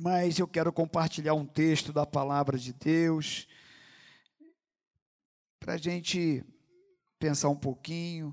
mas 0.00 0.38
eu 0.38 0.46
quero 0.46 0.72
compartilhar 0.72 1.34
um 1.34 1.44
texto 1.44 1.92
da 1.92 2.06
palavra 2.06 2.56
de 2.56 2.72
Deus 2.72 3.48
para 5.58 5.74
a 5.74 5.76
gente 5.76 6.44
pensar 7.18 7.48
um 7.48 7.56
pouquinho. 7.56 8.32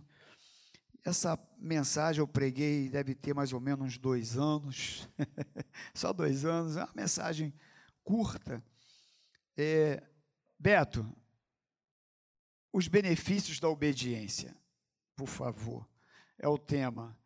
Essa 1.04 1.40
mensagem 1.58 2.20
eu 2.20 2.28
preguei, 2.28 2.88
deve 2.88 3.16
ter 3.16 3.34
mais 3.34 3.52
ou 3.52 3.60
menos 3.60 3.88
uns 3.88 3.98
dois 3.98 4.38
anos, 4.38 5.10
só 5.92 6.14
dois 6.14 6.46
anos, 6.46 6.78
é 6.78 6.84
uma 6.84 6.94
mensagem 6.96 7.52
curta. 8.04 8.64
É, 9.58 10.04
Beto, 10.60 11.04
os 12.72 12.88
benefícios 12.88 13.60
da 13.60 13.68
obediência, 13.68 14.56
por 15.16 15.28
favor, 15.28 15.90
é 16.38 16.48
o 16.48 16.60
tema. 16.60 17.18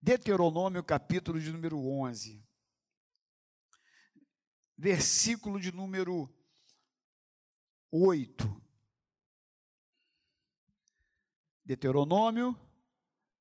Deuteronômio, 0.00 0.84
capítulo 0.84 1.40
de 1.40 1.50
número 1.50 1.84
11 1.84 2.51
versículo 4.82 5.60
de 5.60 5.70
número 5.70 6.28
8. 7.88 8.60
Deuteronômio, 11.64 12.58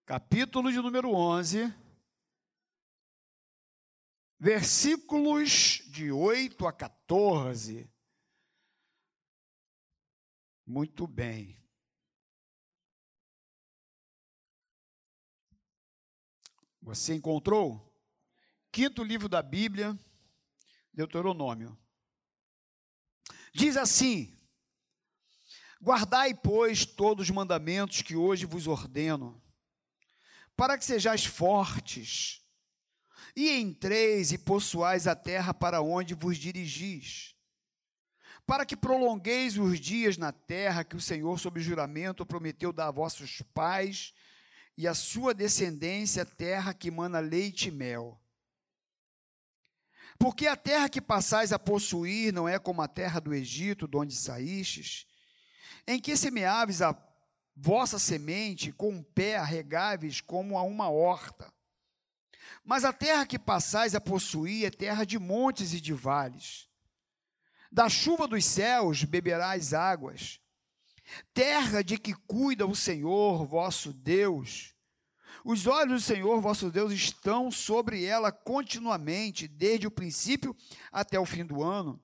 capítulo 0.06 0.72
de 0.72 0.78
número 0.78 1.10
11, 1.10 1.74
versículos 4.38 5.82
de 5.88 6.12
8 6.12 6.68
a 6.68 6.72
14. 6.72 7.90
Muito 10.64 11.08
bem. 11.08 11.60
Você 16.84 17.16
encontrou? 17.16 17.92
Quinto 18.72 19.04
livro 19.04 19.28
da 19.28 19.42
Bíblia 19.42 19.98
Deuteronômio. 20.94 21.78
Diz 23.54 23.78
assim: 23.78 24.38
Guardai, 25.82 26.34
pois, 26.34 26.86
todos 26.86 27.30
os 27.30 27.36
mandamentos 27.36 28.02
que 28.02 28.16
hoje 28.16 28.46
vos 28.46 28.68
ordeno, 28.68 29.42
para 30.56 30.78
que 30.78 30.86
sejais 30.86 31.26
fortes, 31.26 32.42
e 33.36 33.50
entreis 33.50 34.32
e 34.32 34.38
possuais 34.38 35.08
a 35.08 35.16
terra 35.16 35.54
para 35.54 35.82
onde 35.82 36.14
vos 36.14 36.38
dirigis, 36.38 37.36
para 38.46 38.66
que 38.66 38.76
prolongueis 38.76 39.58
os 39.58 39.80
dias 39.80 40.18
na 40.18 40.32
terra 40.32 40.84
que 40.84 40.96
o 40.96 41.02
Senhor, 41.02 41.40
sob 41.40 41.60
juramento, 41.62 42.26
prometeu 42.26 42.74
dar 42.74 42.88
a 42.88 42.92
vossos 42.92 43.42
pais 43.54 44.14
e 44.78 44.88
a 44.88 44.94
sua 44.94 45.34
descendência, 45.34 46.26
terra 46.26 46.74
que 46.74 46.92
mana 46.92 47.20
leite 47.20 47.70
e 47.70 47.72
mel 47.72 48.21
porque 50.22 50.46
a 50.46 50.56
terra 50.56 50.88
que 50.88 51.02
passais 51.02 51.52
a 51.52 51.58
possuir 51.58 52.32
não 52.32 52.48
é 52.48 52.60
como 52.60 52.80
a 52.84 52.88
terra 52.88 53.20
do 53.20 53.34
Egito, 53.34 53.88
de 53.88 53.98
onde 53.98 54.16
saístes, 54.16 55.08
em 55.88 56.00
que 56.00 56.16
semeáveis 56.16 56.80
a 56.80 56.96
vossa 57.56 57.98
semente, 57.98 58.72
com 58.72 58.92
um 58.92 59.02
pé 59.02 59.38
arregáveis 59.38 60.22
como 60.22 60.60
a 60.60 60.62
uma 60.62 60.88
horta. 60.90 61.52
Mas 62.64 62.86
a 62.86 62.94
terra 62.94 63.26
que 63.26 63.40
passais 63.40 63.96
a 63.96 64.00
possuir 64.00 64.66
é 64.66 64.70
terra 64.70 65.04
de 65.08 65.18
montes 65.18 65.74
e 65.74 65.82
de 65.82 65.92
vales. 65.92 66.70
Da 67.72 67.90
chuva 67.90 68.28
dos 68.28 68.46
céus 68.46 69.04
beberás 69.04 69.74
águas. 69.74 70.40
Terra 71.34 71.84
de 71.84 71.98
que 71.98 72.14
cuida 72.14 72.68
o 72.68 72.76
Senhor 72.76 73.44
vosso 73.48 73.92
Deus 73.92 74.76
os 75.44 75.68
olhos 75.68 76.02
do 76.02 76.06
Senhor 76.06 76.40
vosso 76.42 76.70
Deus 76.70 76.92
estão 76.92 77.52
sobre 77.52 78.04
ela 78.06 78.32
continuamente, 78.32 79.48
desde 79.48 79.88
o 79.88 79.92
princípio 79.92 80.56
até 80.92 81.20
o 81.20 81.26
fim 81.26 81.46
do 81.46 81.64
ano. 81.64 82.02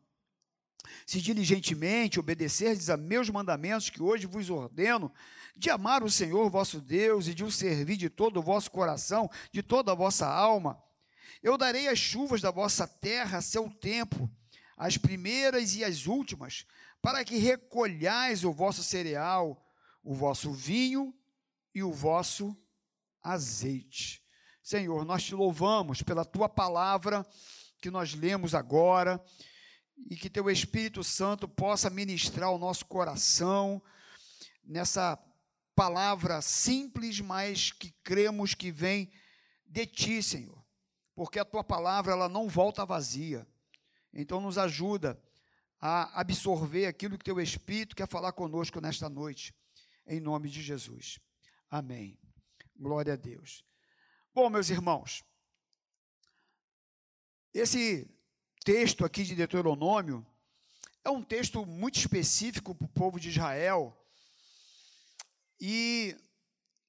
Se 1.05 1.21
diligentemente 1.21 2.19
obedecerdes 2.19 2.89
a 2.89 2.97
meus 2.97 3.29
mandamentos 3.29 3.89
que 3.89 4.01
hoje 4.01 4.25
vos 4.25 4.49
ordeno, 4.49 5.11
de 5.55 5.69
amar 5.69 6.03
o 6.03 6.09
Senhor 6.09 6.49
vosso 6.49 6.79
Deus 6.79 7.27
e 7.27 7.33
de 7.33 7.43
o 7.43 7.51
servir 7.51 7.97
de 7.97 8.09
todo 8.09 8.37
o 8.37 8.43
vosso 8.43 8.71
coração, 8.71 9.29
de 9.51 9.63
toda 9.63 9.91
a 9.91 9.95
vossa 9.95 10.27
alma, 10.27 10.81
eu 11.41 11.57
darei 11.57 11.87
as 11.87 11.99
chuvas 11.99 12.41
da 12.41 12.51
vossa 12.51 12.87
terra 12.87 13.39
a 13.39 13.41
seu 13.41 13.69
tempo, 13.69 14.29
as 14.75 14.97
primeiras 14.97 15.75
e 15.75 15.83
as 15.83 16.05
últimas, 16.05 16.65
para 17.01 17.23
que 17.23 17.37
recolhais 17.37 18.43
o 18.43 18.51
vosso 18.51 18.83
cereal, 18.83 19.65
o 20.03 20.13
vosso 20.13 20.51
vinho 20.51 21.13
e 21.73 21.83
o 21.83 21.91
vosso 21.91 22.55
azeite. 23.31 24.21
Senhor, 24.63 25.05
nós 25.05 25.23
te 25.23 25.35
louvamos 25.35 26.01
pela 26.01 26.25
tua 26.25 26.49
palavra 26.49 27.25
que 27.79 27.91
nós 27.91 28.13
lemos 28.13 28.55
agora 28.55 29.23
e 30.09 30.15
que 30.15 30.29
teu 30.29 30.49
Espírito 30.49 31.03
Santo 31.03 31.47
possa 31.47 31.89
ministrar 31.89 32.51
o 32.51 32.57
nosso 32.57 32.85
coração 32.85 33.81
nessa 34.63 35.17
palavra 35.75 36.41
simples, 36.41 37.19
mas 37.19 37.71
que 37.71 37.91
cremos 38.03 38.53
que 38.53 38.71
vem 38.71 39.11
de 39.65 39.85
ti, 39.85 40.21
Senhor. 40.23 40.65
Porque 41.15 41.39
a 41.39 41.45
tua 41.45 41.63
palavra 41.63 42.13
ela 42.13 42.29
não 42.29 42.47
volta 42.47 42.85
vazia. 42.85 43.47
Então 44.13 44.41
nos 44.41 44.57
ajuda 44.57 45.21
a 45.79 46.19
absorver 46.19 46.85
aquilo 46.85 47.17
que 47.17 47.25
teu 47.25 47.39
Espírito 47.39 47.95
quer 47.95 48.07
falar 48.07 48.31
conosco 48.31 48.81
nesta 48.81 49.09
noite. 49.09 49.53
Em 50.05 50.19
nome 50.19 50.49
de 50.49 50.61
Jesus. 50.61 51.19
Amém. 51.69 52.17
Glória 52.79 53.13
a 53.13 53.15
Deus. 53.15 53.65
Bom, 54.31 54.51
meus 54.51 54.69
irmãos, 54.69 55.23
esse 57.51 58.07
texto 58.63 59.03
aqui 59.03 59.23
de 59.23 59.33
Deuteronômio 59.33 60.23
é 61.03 61.09
um 61.09 61.23
texto 61.23 61.65
muito 61.65 61.97
específico 61.97 62.75
para 62.75 62.85
o 62.85 62.89
povo 62.89 63.19
de 63.19 63.29
Israel 63.29 63.97
e 65.59 66.15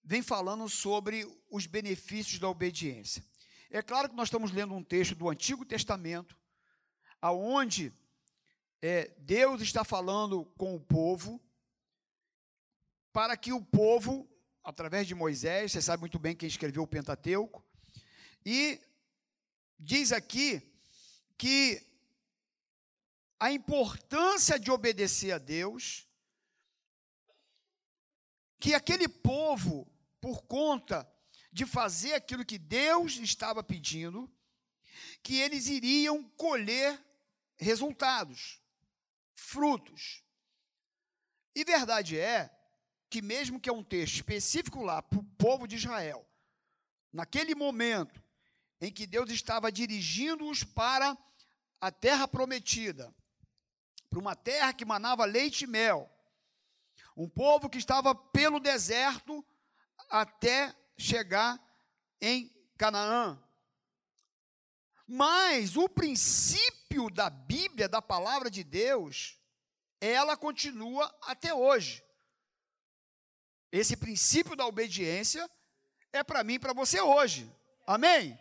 vem 0.05 0.21
falando 0.21 0.69
sobre 0.69 1.27
os 1.51 1.65
benefícios 1.65 2.39
da 2.39 2.51
obediência. 2.51 3.25
É 3.71 3.81
claro 3.81 4.11
que 4.11 4.17
nós 4.17 4.29
estamos 4.29 4.53
lendo 4.53 4.75
um 4.75 4.85
texto 4.85 5.15
do 5.15 5.31
Antigo 5.31 5.65
Testamento, 5.65 6.39
aonde 7.19 7.95
é, 8.83 9.15
Deus 9.21 9.63
está 9.63 9.85
falando 9.85 10.45
com 10.59 10.75
o 10.75 10.81
povo 10.81 11.41
para 13.11 13.39
que 13.39 13.55
o 13.55 13.65
povo 13.65 14.29
através 14.69 15.07
de 15.07 15.15
Moisés, 15.15 15.73
você 15.73 15.81
sabe 15.81 16.03
muito 16.03 16.19
bem 16.19 16.37
quem 16.37 16.47
escreveu 16.47 16.83
o 16.83 16.87
Pentateuco, 16.87 17.65
e 18.45 18.79
diz 19.79 20.13
aqui 20.13 20.61
que 21.39 21.83
a 23.41 23.51
importância 23.51 24.59
de 24.59 24.71
obedecer 24.71 25.33
a 25.33 25.39
Deus, 25.39 26.07
que 28.61 28.75
aquele 28.75 29.09
povo, 29.09 29.91
por 30.21 30.43
conta 30.43 31.11
de 31.51 31.65
fazer 31.65 32.13
aquilo 32.13 32.45
que 32.45 32.59
Deus 32.59 33.17
estava 33.17 33.65
pedindo, 33.65 34.31
que 35.23 35.41
eles 35.41 35.67
iriam 35.69 36.23
colher 36.37 37.03
resultados, 37.57 38.61
frutos. 39.35 40.23
E 41.55 41.65
verdade 41.65 42.19
é 42.19 42.58
que, 43.11 43.23
mesmo 43.23 43.61
que 43.61 43.69
é 43.69 43.73
um 43.73 43.83
texto 43.83 44.17
específico 44.17 44.83
lá 44.83 45.03
para 45.03 45.19
o 45.19 45.25
povo 45.37 45.67
de 45.67 45.77
Israel, 45.77 46.27
naquele 47.13 47.55
momento 47.55 48.23
em 48.81 48.93
que 48.93 49.07
Deus 49.07 49.31
estava 49.31 49.73
dirigindo-os 49.73 50.63
para 50.63 51.17
a 51.81 51.91
terra 51.91 52.29
prometida, 52.29 53.15
para 54.09 54.19
uma 54.19 54.37
terra 54.37 54.73
que 54.73 54.85
manava 54.85 55.25
leite 55.25 55.63
e 55.63 55.67
mel, 55.67 56.11
um 57.17 57.29
povo 57.29 57.69
que 57.69 57.79
estava 57.79 58.15
pelo 58.15 58.61
deserto 58.61 59.45
até 60.09 60.75
chegar 60.97 61.61
em 62.21 62.53
Canaã. 62.77 63.43
Mas 65.07 65.77
o 65.77 65.89
princípio 65.89 67.11
da 67.11 67.31
Bíblia, 67.31 67.89
da 67.89 68.03
palavra 68.03 68.51
de 68.51 68.63
Deus, 68.63 69.39
ela 70.01 70.37
continua 70.37 71.13
até 71.23 71.53
hoje. 71.53 72.05
Esse 73.71 73.97
princípio 73.97 74.57
da 74.57 74.67
obediência 74.67 75.49
é 76.13 76.25
para 76.25 76.43
mim 76.43 76.55
e 76.55 76.59
para 76.59 76.73
você 76.73 77.01
hoje. 77.01 77.51
Amém? 77.87 78.39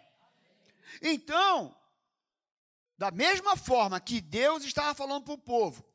Então, 1.01 1.75
da 2.97 3.11
mesma 3.11 3.55
forma 3.55 3.99
que 3.99 4.21
Deus 4.21 4.63
estava 4.63 4.95
falando 4.95 5.25
para 5.25 5.33
o 5.33 5.37
povo, 5.37 5.85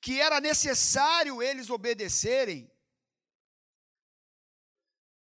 que 0.00 0.20
era 0.20 0.40
necessário 0.40 1.42
eles 1.42 1.68
obedecerem, 1.68 2.70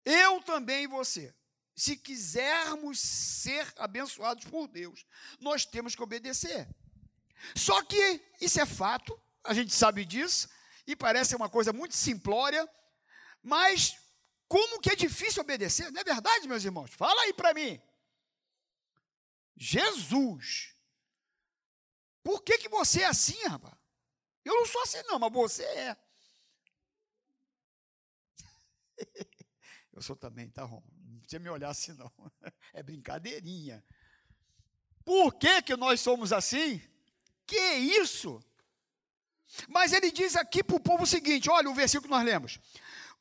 eu 0.06 0.42
também 0.42 0.84
e 0.84 0.88
você, 0.88 1.36
se 1.76 1.98
quisermos 1.98 3.00
ser 3.00 3.74
abençoados 3.78 4.46
por 4.46 4.68
Deus, 4.68 5.06
nós 5.40 5.66
temos 5.66 5.96
que 5.96 6.04
obedecer. 6.04 6.68
Só 7.56 7.84
que 7.84 8.22
isso 8.40 8.62
é 8.62 8.66
fato, 8.66 9.20
a 9.44 9.54
gente 9.54 9.74
sabe 9.74 10.06
disso, 10.06 10.48
e 10.88 10.96
parece 10.96 11.36
uma 11.36 11.50
coisa 11.50 11.74
muito 11.74 11.96
simplória, 11.96 12.70
mas 13.46 13.98
como 14.48 14.82
que 14.82 14.90
é 14.90 14.96
difícil 14.96 15.42
obedecer? 15.42 15.92
Não 15.92 16.02
é 16.02 16.04
verdade, 16.04 16.48
meus 16.48 16.66
irmãos? 16.66 16.92
Fala 16.92 17.22
aí 17.22 17.34
para 17.34 17.54
mim. 17.54 17.82
Jesus 19.56 20.76
você 22.76 23.02
é 23.02 23.06
assim, 23.06 23.42
rapaz. 23.48 23.74
Eu 24.44 24.54
não 24.54 24.66
sou 24.66 24.82
assim, 24.84 25.02
não, 25.04 25.18
mas 25.18 25.32
você 25.34 25.64
é. 25.64 25.98
Eu 29.92 30.02
sou 30.02 30.16
também, 30.16 30.50
tá, 30.50 30.64
Rom? 30.64 30.84
Não 31.06 31.20
precisa 31.22 31.40
me 31.40 31.50
olhar 31.50 31.70
assim, 31.70 31.94
não. 31.94 32.12
É 32.74 32.84
brincadeirinha. 32.84 33.84
Por 35.06 35.34
que, 35.36 35.62
que 35.62 35.76
nós 35.78 36.02
somos 36.02 36.34
assim? 36.34 36.82
Que 37.48 37.76
isso? 37.76 38.44
Mas 39.70 39.94
ele 39.94 40.12
diz 40.12 40.36
aqui 40.36 40.62
para 40.62 40.76
o 40.76 40.80
povo 40.80 41.04
o 41.04 41.08
seguinte: 41.08 41.50
olha 41.50 41.70
o 41.70 41.74
versículo 41.74 42.10
que 42.10 42.16
nós 42.16 42.26
lemos. 42.26 42.60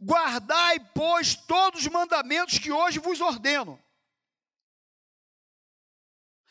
Guardai, 0.01 0.81
pois, 0.95 1.35
todos 1.35 1.81
os 1.81 1.89
mandamentos 1.89 2.59
que 2.59 2.73
hoje 2.73 2.99
vos 2.99 3.21
ordeno. 3.21 3.83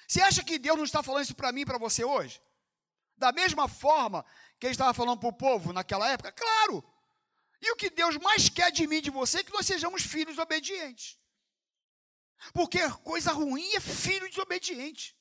Você 0.07 0.21
acha 0.21 0.43
que 0.43 0.59
Deus 0.59 0.77
não 0.77 0.83
está 0.83 1.01
falando 1.01 1.23
isso 1.23 1.35
para 1.35 1.51
mim 1.51 1.61
e 1.61 1.65
para 1.65 1.77
você 1.77 2.03
hoje? 2.03 2.41
Da 3.17 3.31
mesma 3.31 3.67
forma 3.67 4.25
que 4.59 4.67
ele 4.67 4.73
estava 4.73 4.93
falando 4.93 5.19
para 5.19 5.29
o 5.29 5.33
povo 5.33 5.73
naquela 5.73 6.09
época? 6.09 6.31
Claro! 6.31 6.83
E 7.61 7.71
o 7.71 7.75
que 7.75 7.89
Deus 7.89 8.17
mais 8.17 8.49
quer 8.49 8.71
de 8.71 8.85
mim 8.85 8.97
e 8.97 9.01
de 9.01 9.09
você 9.09 9.39
é 9.39 9.43
que 9.43 9.53
nós 9.53 9.65
sejamos 9.65 10.03
filhos 10.03 10.37
obedientes. 10.37 11.17
Porque 12.53 12.77
coisa 13.03 13.31
ruim 13.31 13.73
é 13.73 13.79
filho 13.79 14.27
desobediente. 14.27 15.17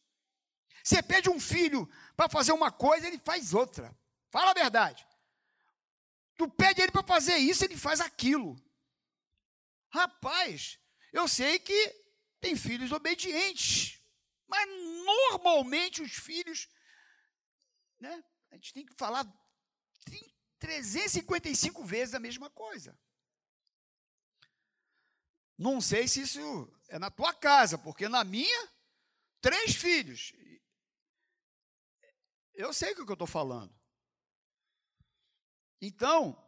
Você 0.82 1.02
pede 1.02 1.30
um 1.30 1.38
filho 1.38 1.88
para 2.16 2.28
fazer 2.28 2.52
uma 2.52 2.72
coisa, 2.72 3.06
ele 3.06 3.19
faz 3.19 3.54
outra. 3.54 3.96
Fala 4.28 4.50
a 4.50 4.54
verdade. 4.54 5.06
Tu 6.43 6.50
pede 6.50 6.83
ele 6.83 6.91
para 6.91 7.05
fazer 7.05 7.37
isso, 7.37 7.65
ele 7.65 7.77
faz 7.77 8.00
aquilo. 8.00 8.56
Rapaz, 9.91 10.77
eu 11.12 11.29
sei 11.29 11.61
que 11.61 12.05
tem 12.41 12.56
filhos 12.56 12.91
obedientes, 12.91 14.03
mas 14.49 14.69
normalmente 15.05 16.03
os 16.03 16.15
filhos, 16.15 16.69
né? 18.00 18.25
A 18.50 18.56
gente 18.56 18.75
tem 18.75 18.85
que 18.85 18.93
falar 18.94 19.25
355 20.59 21.85
vezes 21.85 22.12
a 22.12 22.19
mesma 22.19 22.50
coisa. 22.50 22.99
Não 25.56 25.81
sei 25.81 26.09
se 26.09 26.23
isso 26.23 26.77
é 26.89 26.99
na 26.99 27.09
tua 27.09 27.33
casa, 27.33 27.79
porque 27.79 28.09
na 28.09 28.25
minha, 28.25 28.69
três 29.41 29.77
filhos. 29.77 30.33
Eu 32.53 32.73
sei 32.73 32.91
o 32.91 32.94
que 32.97 33.03
eu 33.03 33.12
estou 33.12 33.29
falando. 33.29 33.73
Então, 35.82 36.40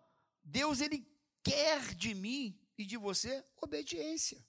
Deus 0.44 0.80
ele 0.80 1.04
quer 1.42 1.94
de 1.94 2.14
mim 2.14 2.56
e 2.78 2.86
de 2.86 2.96
você 2.96 3.44
obediência. 3.60 4.42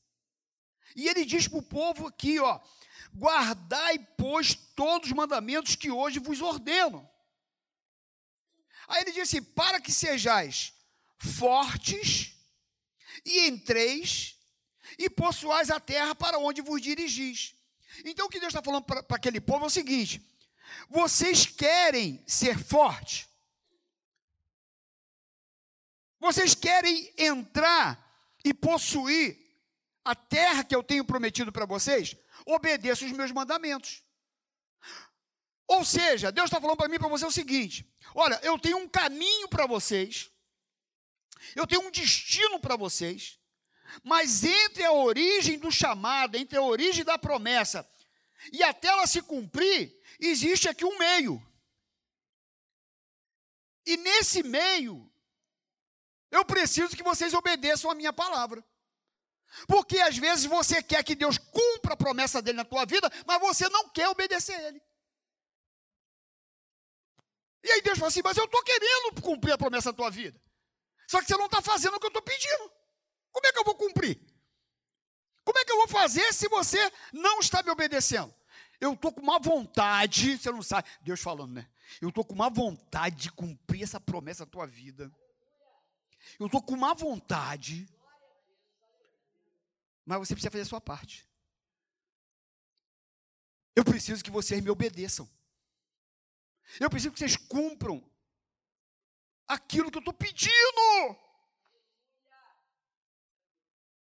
E 0.95 1.07
ele 1.07 1.25
diz 1.25 1.47
para 1.47 1.57
o 1.57 1.63
povo 1.63 2.07
aqui, 2.07 2.39
ó, 2.39 2.61
guardai, 3.11 3.97
pois, 4.15 4.53
todos 4.53 5.09
os 5.09 5.15
mandamentos 5.15 5.75
que 5.75 5.89
hoje 5.89 6.19
vos 6.19 6.39
ordeno. 6.39 7.09
Aí 8.87 9.01
ele 9.01 9.11
diz 9.11 9.23
assim: 9.23 9.41
para 9.41 9.81
que 9.81 9.91
sejais 9.91 10.71
fortes 11.17 12.33
e 13.25 13.47
entreis 13.47 14.37
e 14.99 15.09
possuais 15.09 15.71
a 15.71 15.79
terra 15.79 16.13
para 16.13 16.37
onde 16.37 16.61
vos 16.61 16.79
dirigis. 16.79 17.55
Então 18.03 18.27
o 18.27 18.29
que 18.29 18.39
Deus 18.39 18.51
está 18.51 18.61
falando 18.61 18.83
para 18.83 19.03
aquele 19.09 19.41
povo 19.41 19.63
é 19.63 19.67
o 19.67 19.71
seguinte: 19.71 20.21
vocês 20.89 21.45
querem 21.47 22.23
ser 22.27 22.59
fortes, 22.59 23.27
vocês 26.25 26.55
querem 26.55 27.13
entrar 27.17 28.03
e 28.43 28.53
possuir 28.53 29.37
a 30.03 30.15
terra 30.15 30.63
que 30.63 30.75
eu 30.75 30.81
tenho 30.81 31.05
prometido 31.05 31.51
para 31.51 31.65
vocês? 31.65 32.15
Obedeçam 32.45 33.07
os 33.07 33.13
meus 33.13 33.31
mandamentos. 33.31 34.03
Ou 35.67 35.85
seja, 35.85 36.31
Deus 36.31 36.45
está 36.45 36.59
falando 36.59 36.77
para 36.77 36.87
mim 36.87 36.95
e 36.95 36.99
para 36.99 37.07
você 37.07 37.25
o 37.25 37.31
seguinte: 37.31 37.87
olha, 38.13 38.39
eu 38.43 38.57
tenho 38.57 38.77
um 38.77 38.87
caminho 38.87 39.47
para 39.47 39.67
vocês, 39.67 40.31
eu 41.55 41.67
tenho 41.67 41.81
um 41.81 41.91
destino 41.91 42.59
para 42.59 42.75
vocês, 42.75 43.39
mas 44.03 44.43
entre 44.43 44.83
a 44.83 44.91
origem 44.91 45.59
do 45.59 45.71
chamado, 45.71 46.37
entre 46.37 46.57
a 46.57 46.61
origem 46.61 47.03
da 47.03 47.17
promessa 47.17 47.87
e 48.51 48.63
até 48.63 48.87
ela 48.87 49.07
se 49.07 49.21
cumprir, 49.21 49.95
existe 50.19 50.67
aqui 50.67 50.85
um 50.85 50.97
meio. 50.97 51.41
E 53.85 53.97
nesse 53.97 54.41
meio, 54.41 55.11
eu 56.35 56.43
preciso 56.43 56.95
que 56.95 57.03
vocês 57.03 57.33
obedeçam 57.33 57.89
a 57.89 57.95
minha 57.95 58.11
palavra. 58.11 58.63
Porque 59.67 59.99
às 59.99 60.17
vezes 60.17 60.45
você 60.45 60.83
quer 60.83 61.03
que 61.03 61.15
Deus 61.15 61.37
cumpra 61.37 61.93
a 61.93 61.97
promessa 61.97 62.41
dele 62.41 62.57
na 62.57 62.65
tua 62.65 62.85
vida, 62.85 63.09
mas 63.25 63.39
você 63.39 63.69
não 63.69 63.89
quer 63.89 64.09
obedecer 64.09 64.53
a 64.53 64.63
ele. 64.67 64.81
E 67.63 67.71
aí 67.71 67.81
Deus 67.81 67.97
fala 67.97 68.09
assim: 68.09 68.21
Mas 68.23 68.37
eu 68.37 68.45
estou 68.45 68.63
querendo 68.63 69.21
cumprir 69.21 69.53
a 69.53 69.57
promessa 69.57 69.91
da 69.91 69.97
tua 69.97 70.11
vida. 70.11 70.39
Só 71.07 71.21
que 71.21 71.27
você 71.27 71.37
não 71.37 71.45
está 71.45 71.61
fazendo 71.61 71.95
o 71.95 71.99
que 71.99 72.05
eu 72.05 72.09
estou 72.09 72.21
pedindo. 72.21 72.71
Como 73.31 73.47
é 73.47 73.51
que 73.51 73.59
eu 73.59 73.63
vou 73.63 73.75
cumprir? 73.75 74.19
Como 75.43 75.57
é 75.59 75.63
que 75.63 75.71
eu 75.71 75.77
vou 75.77 75.87
fazer 75.87 76.33
se 76.33 76.47
você 76.49 76.91
não 77.13 77.39
está 77.39 77.61
me 77.63 77.69
obedecendo? 77.69 78.33
Eu 78.81 78.93
estou 78.93 79.11
com 79.11 79.21
uma 79.21 79.39
vontade, 79.39 80.37
você 80.37 80.51
não 80.51 80.61
sabe, 80.61 80.89
Deus 81.01 81.21
falando, 81.21 81.53
né? 81.53 81.69
Eu 82.01 82.09
estou 82.09 82.25
com 82.25 82.33
uma 82.33 82.49
vontade 82.49 83.15
de 83.15 83.31
cumprir 83.31 83.83
essa 83.83 83.99
promessa 83.99 84.45
da 84.45 84.51
tua 84.51 84.65
vida. 84.65 85.11
Eu 86.39 86.47
estou 86.47 86.61
com 86.61 86.73
uma 86.73 86.93
vontade. 86.93 87.87
Mas 90.05 90.19
você 90.19 90.33
precisa 90.33 90.51
fazer 90.51 90.63
a 90.63 90.65
sua 90.65 90.81
parte. 90.81 91.27
Eu 93.75 93.83
preciso 93.83 94.23
que 94.23 94.31
vocês 94.31 94.61
me 94.61 94.69
obedeçam. 94.69 95.29
Eu 96.79 96.89
preciso 96.89 97.13
que 97.13 97.19
vocês 97.19 97.35
cumpram 97.35 98.03
aquilo 99.47 99.91
que 99.91 99.97
eu 99.97 99.99
estou 99.99 100.13
pedindo. 100.13 101.17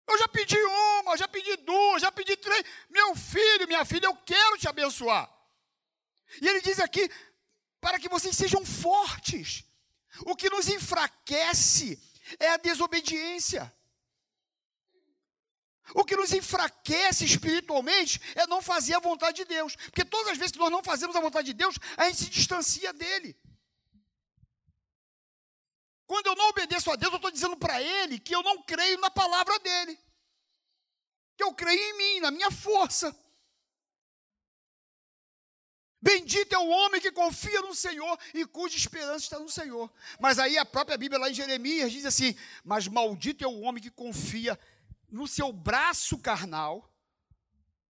Eu 0.07 0.18
já 0.18 0.27
pedi 0.27 0.57
uma, 0.57 1.16
já 1.18 1.27
pedi 1.27 1.56
duas, 1.57 2.01
já 2.01 2.12
pedi 2.12 2.36
três. 2.36 2.63
Meu 2.89 3.16
filho, 3.16 3.68
minha 3.68 3.86
filha, 3.86 4.07
eu 4.07 4.16
quero 4.18 4.57
te 4.57 4.68
abençoar. 4.68 5.31
E 6.42 6.48
ele 6.48 6.62
diz 6.62 6.80
aqui: 6.80 7.10
para 7.80 8.00
que 8.00 8.10
vocês 8.10 8.36
sejam 8.36 8.66
fortes. 8.66 9.63
O 10.25 10.36
que 10.36 10.50
nos 10.50 10.68
enfraquece 10.68 12.01
é 12.38 12.50
a 12.50 12.58
desobediência. 12.58 13.74
O 15.96 16.04
que 16.04 16.16
nos 16.16 16.31
enfraquece 16.34 17.26
espiritualmente 17.26 18.22
é 18.36 18.46
não 18.46 18.62
fazer 18.62 18.94
a 18.94 19.00
vontade 19.00 19.38
de 19.38 19.46
Deus. 19.46 19.76
Porque 19.76 20.06
todas 20.06 20.34
as 20.34 20.38
vezes 20.38 20.52
que 20.52 20.60
nós 20.60 20.72
não 20.72 20.84
fazemos 20.84 21.16
a 21.16 21.22
vontade 21.22 21.48
de 21.48 21.54
Deus, 21.54 21.76
a 21.98 22.06
gente 22.06 22.18
se 22.18 22.30
distancia 22.30 22.94
dele. 22.94 23.36
Quando 26.06 26.28
eu 26.28 26.36
não 26.36 26.50
obedeço 26.50 26.92
a 26.92 26.95
Deus, 26.95 27.12
eu 27.12 27.18
estou 27.18 27.31
dizendo 27.31 27.57
para 27.57 27.81
Ele 27.81 28.19
que 28.19 28.36
eu 28.36 28.44
não 28.44 28.64
creio 28.64 29.00
na 29.00 29.09
palavra 29.09 29.57
dele. 29.59 29.98
Que 31.38 31.44
eu 31.44 31.54
creio 31.54 31.80
em 31.80 31.98
mim, 31.98 32.19
na 32.19 32.31
minha 32.31 32.52
força. 32.52 33.16
Bendito 36.02 36.54
é 36.54 36.58
o 36.58 36.70
homem 36.70 37.02
que 37.02 37.12
confia 37.12 37.62
no 37.62 37.76
Senhor 37.76 38.18
e 38.34 38.46
cuja 38.46 38.78
esperança 38.78 39.26
está 39.26 39.40
no 39.40 39.50
Senhor. 39.50 39.92
Mas 40.20 40.40
aí 40.40 40.58
a 40.58 40.66
própria 40.66 40.98
Bíblia, 40.98 41.20
lá 41.20 41.30
em 41.30 41.34
Jeremias, 41.34 41.92
diz 41.92 42.06
assim: 42.06 42.36
Mas 42.64 42.88
maldito 42.88 43.44
é 43.44 43.48
o 43.48 43.60
homem 43.62 43.84
que 43.84 43.92
confia 43.92 44.58
no 45.10 45.28
seu 45.28 45.52
braço 45.52 46.18
carnal, 46.18 46.90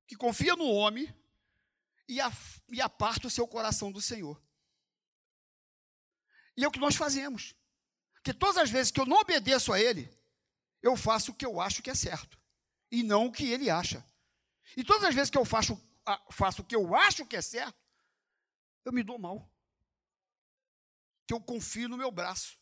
que 0.08 0.16
confia 0.16 0.56
no 0.56 0.66
homem, 0.66 1.14
e, 2.08 2.20
a, 2.20 2.32
e 2.72 2.82
aparta 2.82 3.28
o 3.28 3.30
seu 3.30 3.48
coração 3.48 3.92
do 3.92 4.02
Senhor. 4.02 4.42
E 6.58 6.64
é 6.64 6.68
o 6.68 6.72
que 6.72 6.80
nós 6.80 6.96
fazemos. 6.96 7.56
Porque 8.16 8.34
todas 8.34 8.58
as 8.58 8.70
vezes 8.70 8.92
que 8.92 9.00
eu 9.00 9.06
não 9.06 9.18
obedeço 9.18 9.72
a 9.72 9.80
Ele, 9.80 10.12
eu 10.82 10.98
faço 10.98 11.32
o 11.32 11.36
que 11.36 11.46
eu 11.46 11.62
acho 11.62 11.84
que 11.84 11.90
é 11.92 11.96
certo, 11.96 12.40
e 12.92 13.04
não 13.04 13.28
o 13.28 13.32
que 13.32 13.52
Ele 13.52 13.70
acha. 13.70 14.04
E 14.76 14.84
todas 14.84 15.04
as 15.04 15.14
vezes 15.14 15.30
que 15.30 15.38
eu 15.38 15.46
faço, 15.46 15.80
faço 16.32 16.64
o 16.64 16.66
que 16.66 16.76
eu 16.76 16.96
acho 16.96 17.26
que 17.26 17.36
é 17.36 17.42
certo, 17.42 17.79
eu 18.86 18.92
me 18.92 19.04
dou 19.04 19.18
mal. 19.20 19.52
Que 21.28 21.34
eu 21.34 21.42
confio 21.42 21.88
no 21.88 21.98
meu 21.98 22.12
braço. 22.12 22.58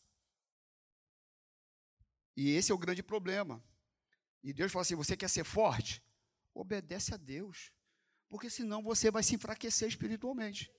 E 2.36 2.50
esse 2.50 2.70
é 2.70 2.74
o 2.74 2.78
grande 2.78 3.02
problema. 3.02 3.62
E 4.42 4.52
Deus 4.52 4.70
fala 4.70 4.82
assim: 4.82 4.94
você 4.94 5.16
quer 5.16 5.28
ser 5.28 5.44
forte? 5.44 6.02
Obedece 6.54 7.14
a 7.14 7.16
Deus. 7.16 7.72
Porque 8.28 8.50
senão 8.50 8.82
você 8.82 9.10
vai 9.10 9.22
se 9.22 9.34
enfraquecer 9.34 9.88
espiritualmente. 9.88 10.70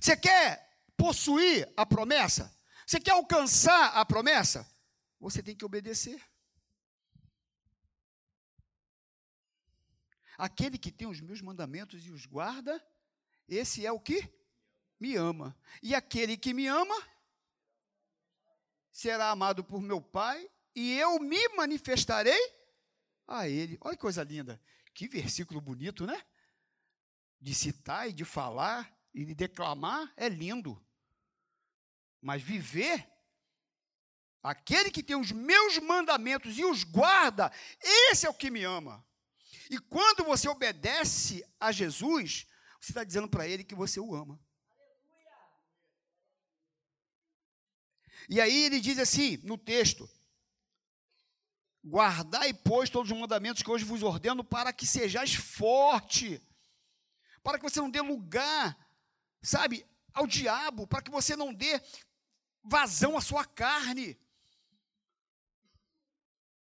Você 0.00 0.16
quer 0.16 0.80
possuir 0.96 1.72
a 1.76 1.84
promessa? 1.84 2.56
Você 2.86 3.00
quer 3.00 3.12
alcançar 3.12 3.88
a 3.88 4.04
promessa? 4.04 4.70
Você 5.18 5.42
tem 5.42 5.56
que 5.56 5.64
obedecer. 5.64 6.22
Aquele 10.38 10.78
que 10.78 10.90
tem 10.90 11.06
os 11.06 11.20
meus 11.20 11.42
mandamentos 11.42 12.06
e 12.06 12.10
os 12.10 12.24
guarda, 12.24 12.82
esse 13.50 13.84
é 13.84 13.92
o 13.92 14.00
que 14.00 14.32
me 14.98 15.16
ama. 15.16 15.56
E 15.82 15.94
aquele 15.94 16.36
que 16.36 16.54
me 16.54 16.66
ama 16.66 16.96
será 18.92 19.30
amado 19.30 19.64
por 19.64 19.82
meu 19.82 20.00
Pai 20.00 20.48
e 20.74 20.96
eu 20.98 21.18
me 21.18 21.48
manifestarei 21.56 22.40
a 23.26 23.48
ele. 23.48 23.76
Olha 23.80 23.96
que 23.96 24.00
coisa 24.00 24.22
linda. 24.22 24.60
Que 24.94 25.08
versículo 25.08 25.60
bonito, 25.60 26.06
né? 26.06 26.22
De 27.40 27.54
citar 27.54 28.08
e 28.08 28.12
de 28.12 28.24
falar 28.24 28.94
e 29.12 29.34
declamar 29.34 30.12
é 30.16 30.28
lindo. 30.28 30.80
Mas 32.20 32.42
viver, 32.42 33.08
aquele 34.42 34.90
que 34.90 35.02
tem 35.02 35.16
os 35.16 35.32
meus 35.32 35.78
mandamentos 35.78 36.56
e 36.58 36.64
os 36.64 36.84
guarda, 36.84 37.50
esse 37.82 38.26
é 38.26 38.30
o 38.30 38.34
que 38.34 38.50
me 38.50 38.62
ama. 38.62 39.04
E 39.70 39.78
quando 39.78 40.24
você 40.24 40.48
obedece 40.48 41.44
a 41.58 41.72
Jesus, 41.72 42.46
você 42.80 42.92
está 42.92 43.04
dizendo 43.04 43.28
para 43.28 43.46
ele 43.46 43.62
que 43.62 43.74
você 43.74 44.00
o 44.00 44.14
ama. 44.14 44.40
E 48.28 48.40
aí 48.40 48.64
ele 48.64 48.80
diz 48.80 48.98
assim 48.98 49.36
no 49.38 49.58
texto: 49.58 50.08
Guardai, 51.84 52.54
pois, 52.54 52.88
todos 52.88 53.10
os 53.10 53.18
mandamentos 53.18 53.62
que 53.62 53.70
hoje 53.70 53.84
vos 53.84 54.02
ordeno, 54.02 54.42
para 54.42 54.72
que 54.72 54.86
sejais 54.86 55.34
forte, 55.34 56.42
para 57.42 57.58
que 57.58 57.64
você 57.64 57.80
não 57.80 57.90
dê 57.90 58.00
lugar, 58.00 58.76
sabe, 59.42 59.86
ao 60.12 60.26
diabo, 60.26 60.86
para 60.86 61.02
que 61.02 61.10
você 61.10 61.36
não 61.36 61.52
dê 61.52 61.80
vazão 62.62 63.16
à 63.16 63.20
sua 63.20 63.44
carne, 63.44 64.18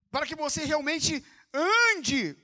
para 0.09 0.25
que 0.25 0.35
você 0.35 0.65
realmente 0.65 1.23
ande 1.53 2.37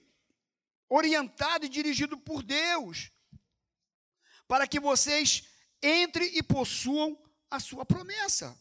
orientado 0.90 1.66
e 1.66 1.70
dirigido 1.70 2.18
por 2.18 2.42
Deus, 2.42 3.12
para 4.48 4.68
que 4.68 4.80
vocês 4.80 5.44
entrem 5.82 6.32
e 6.36 6.42
possuam 6.42 7.18
a 7.50 7.60
sua 7.60 7.86
promessa. 7.86 8.58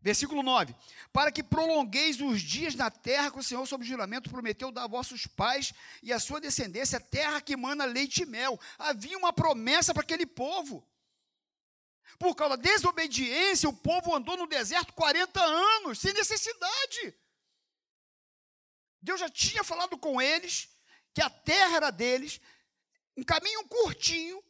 Versículo 0.00 0.42
9: 0.42 0.74
Para 1.12 1.30
que 1.30 1.42
prolongueis 1.42 2.20
os 2.20 2.42
dias 2.42 2.74
na 2.74 2.90
terra 2.90 3.30
que 3.30 3.38
o 3.38 3.42
Senhor, 3.42 3.64
sob 3.66 3.84
juramento, 3.84 4.30
prometeu 4.30 4.72
dar 4.72 4.84
a 4.84 4.88
vossos 4.88 5.26
pais 5.26 5.72
e 6.02 6.12
a 6.12 6.18
sua 6.18 6.40
descendência, 6.40 6.98
terra 6.98 7.40
que 7.40 7.56
mana 7.56 7.84
leite 7.84 8.22
e 8.22 8.26
mel. 8.26 8.58
Havia 8.78 9.16
uma 9.16 9.32
promessa 9.32 9.94
para 9.94 10.02
aquele 10.02 10.26
povo. 10.26 10.86
Por 12.18 12.34
causa 12.34 12.56
da 12.56 12.62
desobediência, 12.62 13.68
o 13.68 13.72
povo 13.72 14.14
andou 14.14 14.36
no 14.36 14.46
deserto 14.46 14.92
40 14.92 15.40
anos, 15.40 16.00
sem 16.00 16.12
necessidade. 16.12 17.14
Deus 19.00 19.18
já 19.18 19.28
tinha 19.28 19.64
falado 19.64 19.96
com 19.96 20.20
eles 20.20 20.68
que 21.14 21.22
a 21.22 21.30
terra 21.30 21.76
era 21.76 21.90
deles, 21.90 22.40
um 23.16 23.22
caminho 23.22 23.66
curtinho. 23.68 24.42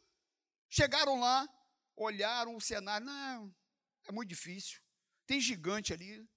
Chegaram 0.69 1.19
lá, 1.19 1.47
olharam 1.95 2.55
o 2.55 2.61
cenário, 2.61 3.05
não, 3.05 3.55
é 4.05 4.11
muito 4.11 4.29
difícil 4.29 4.83
tem 5.25 5.39
gigante 5.39 5.93
ali. 5.93 6.27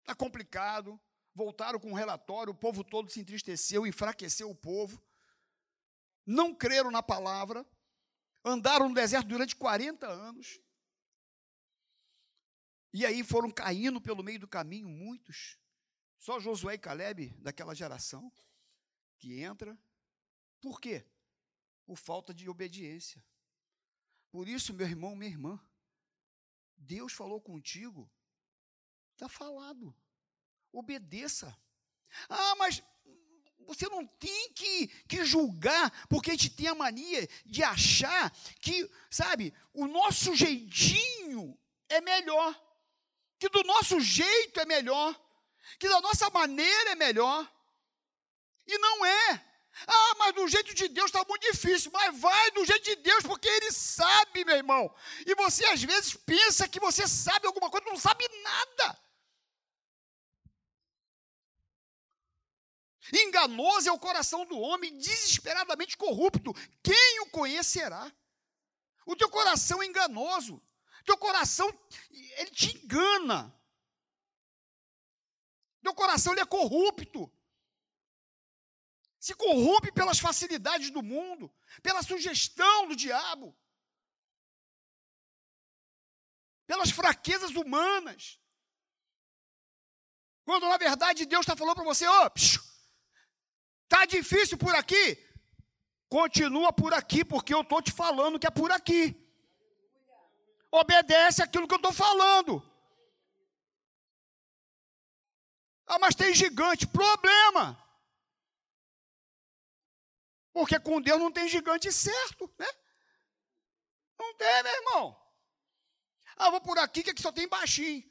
Está 0.00 0.14
complicado. 0.14 1.00
Voltaram 1.34 1.78
com 1.78 1.90
um 1.90 1.94
relatório, 1.94 2.52
o 2.52 2.56
povo 2.56 2.82
todo 2.82 3.10
se 3.10 3.20
entristeceu, 3.20 3.86
enfraqueceu 3.86 4.50
o 4.50 4.54
povo. 4.54 5.02
Não 6.24 6.54
creram 6.54 6.90
na 6.90 7.02
palavra. 7.02 7.66
Andaram 8.44 8.88
no 8.88 8.94
deserto 8.94 9.28
durante 9.28 9.54
40 9.54 10.06
anos. 10.06 10.58
E 12.92 13.04
aí 13.04 13.22
foram 13.22 13.50
caindo 13.50 14.00
pelo 14.00 14.22
meio 14.22 14.38
do 14.38 14.48
caminho 14.48 14.88
muitos. 14.88 15.58
Só 16.18 16.40
Josué 16.40 16.74
e 16.74 16.78
Caleb, 16.78 17.36
daquela 17.40 17.74
geração, 17.74 18.32
que 19.18 19.42
entra. 19.42 19.78
Por 20.60 20.80
quê? 20.80 21.04
Por 21.84 21.96
falta 21.96 22.34
de 22.34 22.48
obediência. 22.48 23.24
Por 24.30 24.48
isso, 24.48 24.74
meu 24.74 24.86
irmão, 24.86 25.16
minha 25.16 25.30
irmã, 25.30 25.60
Deus 26.76 27.12
falou 27.12 27.40
contigo, 27.40 28.10
está 29.12 29.28
falado. 29.28 29.94
Obedeça. 30.72 31.56
Ah, 32.28 32.54
mas 32.56 32.82
você 33.66 33.88
não 33.88 34.06
tem 34.06 34.52
que, 34.52 34.88
que 35.08 35.24
julgar, 35.24 36.06
porque 36.08 36.30
a 36.30 36.34
gente 36.34 36.50
tem 36.50 36.68
a 36.68 36.74
mania 36.74 37.28
de 37.44 37.62
achar 37.62 38.30
que, 38.60 38.88
sabe, 39.10 39.52
o 39.72 39.86
nosso 39.86 40.34
jeitinho 40.34 41.58
é 41.88 42.00
melhor, 42.00 42.54
que 43.38 43.48
do 43.48 43.62
nosso 43.64 44.00
jeito 44.00 44.60
é 44.60 44.64
melhor, 44.64 45.18
que 45.78 45.88
da 45.88 46.00
nossa 46.00 46.30
maneira 46.30 46.90
é 46.90 46.94
melhor. 46.94 47.52
E 48.66 48.78
não 48.78 49.04
é. 49.04 49.45
Ah, 49.86 50.14
mas 50.18 50.34
do 50.34 50.48
jeito 50.48 50.74
de 50.74 50.88
Deus 50.88 51.06
está 51.06 51.24
muito 51.28 51.42
difícil. 51.42 51.90
Mas 51.92 52.18
vai 52.18 52.50
do 52.52 52.64
jeito 52.64 52.84
de 52.84 52.96
Deus, 52.96 53.24
porque 53.24 53.48
Ele 53.48 53.70
sabe, 53.72 54.44
meu 54.44 54.56
irmão. 54.56 54.94
E 55.26 55.34
você 55.34 55.64
às 55.66 55.82
vezes 55.82 56.14
pensa 56.14 56.68
que 56.68 56.80
você 56.80 57.06
sabe 57.06 57.46
alguma 57.46 57.70
coisa, 57.70 57.86
não 57.86 57.98
sabe 57.98 58.26
nada. 58.42 58.98
Enganoso 63.12 63.88
é 63.88 63.92
o 63.92 63.98
coração 63.98 64.44
do 64.46 64.58
homem, 64.58 64.96
desesperadamente 64.96 65.96
corrupto. 65.96 66.52
Quem 66.82 67.20
o 67.20 67.30
conhecerá? 67.30 68.10
O 69.04 69.14
teu 69.14 69.28
coração 69.30 69.82
é 69.82 69.86
enganoso. 69.86 70.60
Teu 71.04 71.16
coração, 71.16 71.72
ele 72.10 72.50
te 72.50 72.76
engana. 72.76 73.54
Teu 75.82 75.94
coração 75.94 76.32
ele 76.32 76.40
é 76.40 76.46
corrupto 76.46 77.30
se 79.26 79.34
corrompe 79.34 79.90
pelas 79.90 80.20
facilidades 80.20 80.88
do 80.88 81.02
mundo, 81.02 81.52
pela 81.82 82.00
sugestão 82.00 82.86
do 82.86 82.94
diabo, 82.94 83.58
pelas 86.64 86.90
fraquezas 86.90 87.50
humanas. 87.50 88.40
Quando 90.44 90.68
na 90.68 90.76
verdade 90.76 91.26
Deus 91.26 91.40
está 91.42 91.56
falando 91.56 91.74
para 91.74 91.84
você, 91.92 92.06
ó, 92.06 92.26
oh, 92.26 92.30
tá 93.88 94.06
difícil 94.06 94.56
por 94.56 94.76
aqui, 94.76 95.18
continua 96.08 96.72
por 96.72 96.94
aqui, 96.94 97.24
porque 97.24 97.52
eu 97.52 97.62
estou 97.62 97.82
te 97.82 97.90
falando 97.90 98.38
que 98.38 98.46
é 98.46 98.50
por 98.50 98.70
aqui. 98.70 99.04
Obedece 100.70 101.42
aquilo 101.42 101.66
que 101.66 101.74
eu 101.74 101.82
estou 101.84 101.92
falando. 101.92 102.62
Ah, 105.84 105.98
mas 105.98 106.14
tem 106.14 106.32
gigante, 106.32 106.86
problema. 106.86 107.85
Porque 110.56 110.80
com 110.80 111.02
Deus 111.02 111.20
não 111.20 111.30
tem 111.30 111.46
gigante 111.50 111.92
certo, 111.92 112.50
né? 112.58 112.66
Não 114.18 114.34
tem, 114.36 114.62
meu 114.62 114.72
irmão. 114.72 115.22
Ah, 116.34 116.48
vou 116.48 116.62
por 116.62 116.78
aqui 116.78 117.02
que 117.02 117.10
aqui 117.10 117.20
só 117.20 117.30
tem 117.30 117.46
baixinho. 117.46 118.02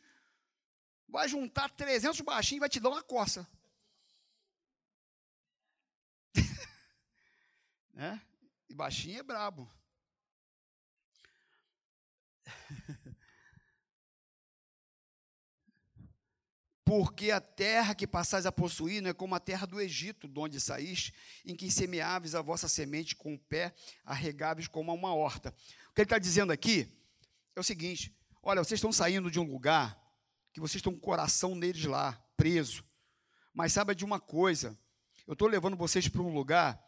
Vai 1.08 1.28
juntar 1.28 1.72
300 1.72 2.22
baixinhos 2.22 2.58
e 2.58 2.60
vai 2.60 2.70
te 2.70 2.80
dar 2.80 2.90
uma 2.90 3.02
coça. 3.02 3.50
né? 7.92 8.22
E 8.70 8.76
baixinho 8.76 9.22
é 9.22 9.24
brabo. 9.24 9.68
Porque 16.86 17.32
a 17.32 17.42
terra 17.42 17.96
que 17.96 18.06
passais 18.06 18.46
a 18.46 18.52
possuir 18.52 19.02
não 19.02 19.10
é 19.10 19.14
como 19.14 19.34
a 19.34 19.40
terra 19.40 19.66
do 19.66 19.82
Egito, 19.82 20.28
de 20.28 20.40
onde 20.40 20.62
saís, 20.62 21.12
em 21.44 21.56
que 21.56 21.72
semeáveis 21.72 22.36
a 22.36 22.44
vossa 22.44 22.70
semente 22.70 23.16
com 23.16 23.34
o 23.34 23.40
pé, 23.40 23.74
arregáveis 24.06 24.68
como 24.68 24.94
uma 24.94 25.12
horta. 25.12 25.50
O 25.90 25.94
que 25.96 26.02
ele 26.02 26.06
está 26.06 26.20
dizendo 26.20 26.54
aqui 26.54 26.88
é 27.56 27.60
o 27.60 27.64
seguinte: 27.64 28.16
olha, 28.44 28.64
vocês 28.64 28.78
estão 28.78 28.94
saindo 28.94 29.32
de 29.32 29.40
um 29.40 29.52
lugar 29.52 30.00
que 30.54 30.60
vocês 30.60 30.76
estão 30.76 30.94
com 30.94 31.00
o 31.00 31.02
coração 31.02 31.56
neles 31.56 31.86
lá, 31.86 32.24
preso. 32.38 32.86
Mas 33.52 33.74
saiba 33.74 33.96
de 33.96 34.06
uma 34.06 34.20
coisa: 34.20 34.78
eu 35.26 35.34
estou 35.34 35.48
levando 35.48 35.76
vocês 35.76 36.08
para 36.08 36.22
um 36.22 36.32
lugar 36.32 36.80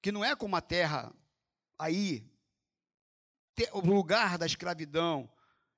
que 0.00 0.10
não 0.10 0.24
é 0.24 0.34
como 0.34 0.56
a 0.56 0.62
terra 0.62 1.14
aí, 1.78 2.26
o 3.70 3.80
lugar 3.80 4.38
da 4.38 4.46
escravidão, 4.46 5.30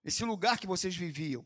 esse 0.05 0.25
lugar 0.25 0.61
que 0.61 0.67
vocês 0.67 0.95
viviam 0.95 1.45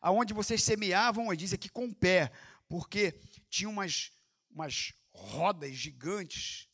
aonde 0.00 0.34
vocês 0.34 0.62
semeavam, 0.62 1.34
diz 1.34 1.52
aqui 1.52 1.68
com 1.68 1.86
o 1.86 1.94
pé, 1.94 2.32
porque 2.68 3.18
tinha 3.48 3.68
umas, 3.68 4.12
umas 4.50 4.92
rodas 5.12 5.74
gigantes, 5.74 6.68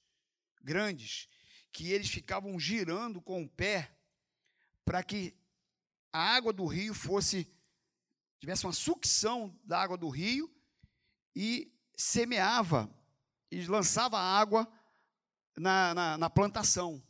grandes, 0.62 1.28
que 1.72 1.90
eles 1.90 2.08
ficavam 2.08 2.58
girando 2.58 3.20
com 3.20 3.42
o 3.42 3.48
pé 3.48 3.96
para 4.84 5.02
que 5.02 5.36
a 6.12 6.20
água 6.20 6.52
do 6.52 6.66
rio 6.66 6.94
fosse 6.94 7.50
tivesse 8.38 8.66
uma 8.66 8.72
sucção 8.72 9.58
da 9.64 9.80
água 9.80 9.96
do 9.96 10.08
rio 10.08 10.54
e 11.34 11.72
semeava 11.96 12.94
e 13.50 13.64
lançava 13.66 14.18
água 14.18 14.70
na, 15.56 15.94
na, 15.94 16.18
na 16.18 16.30
plantação. 16.30 17.02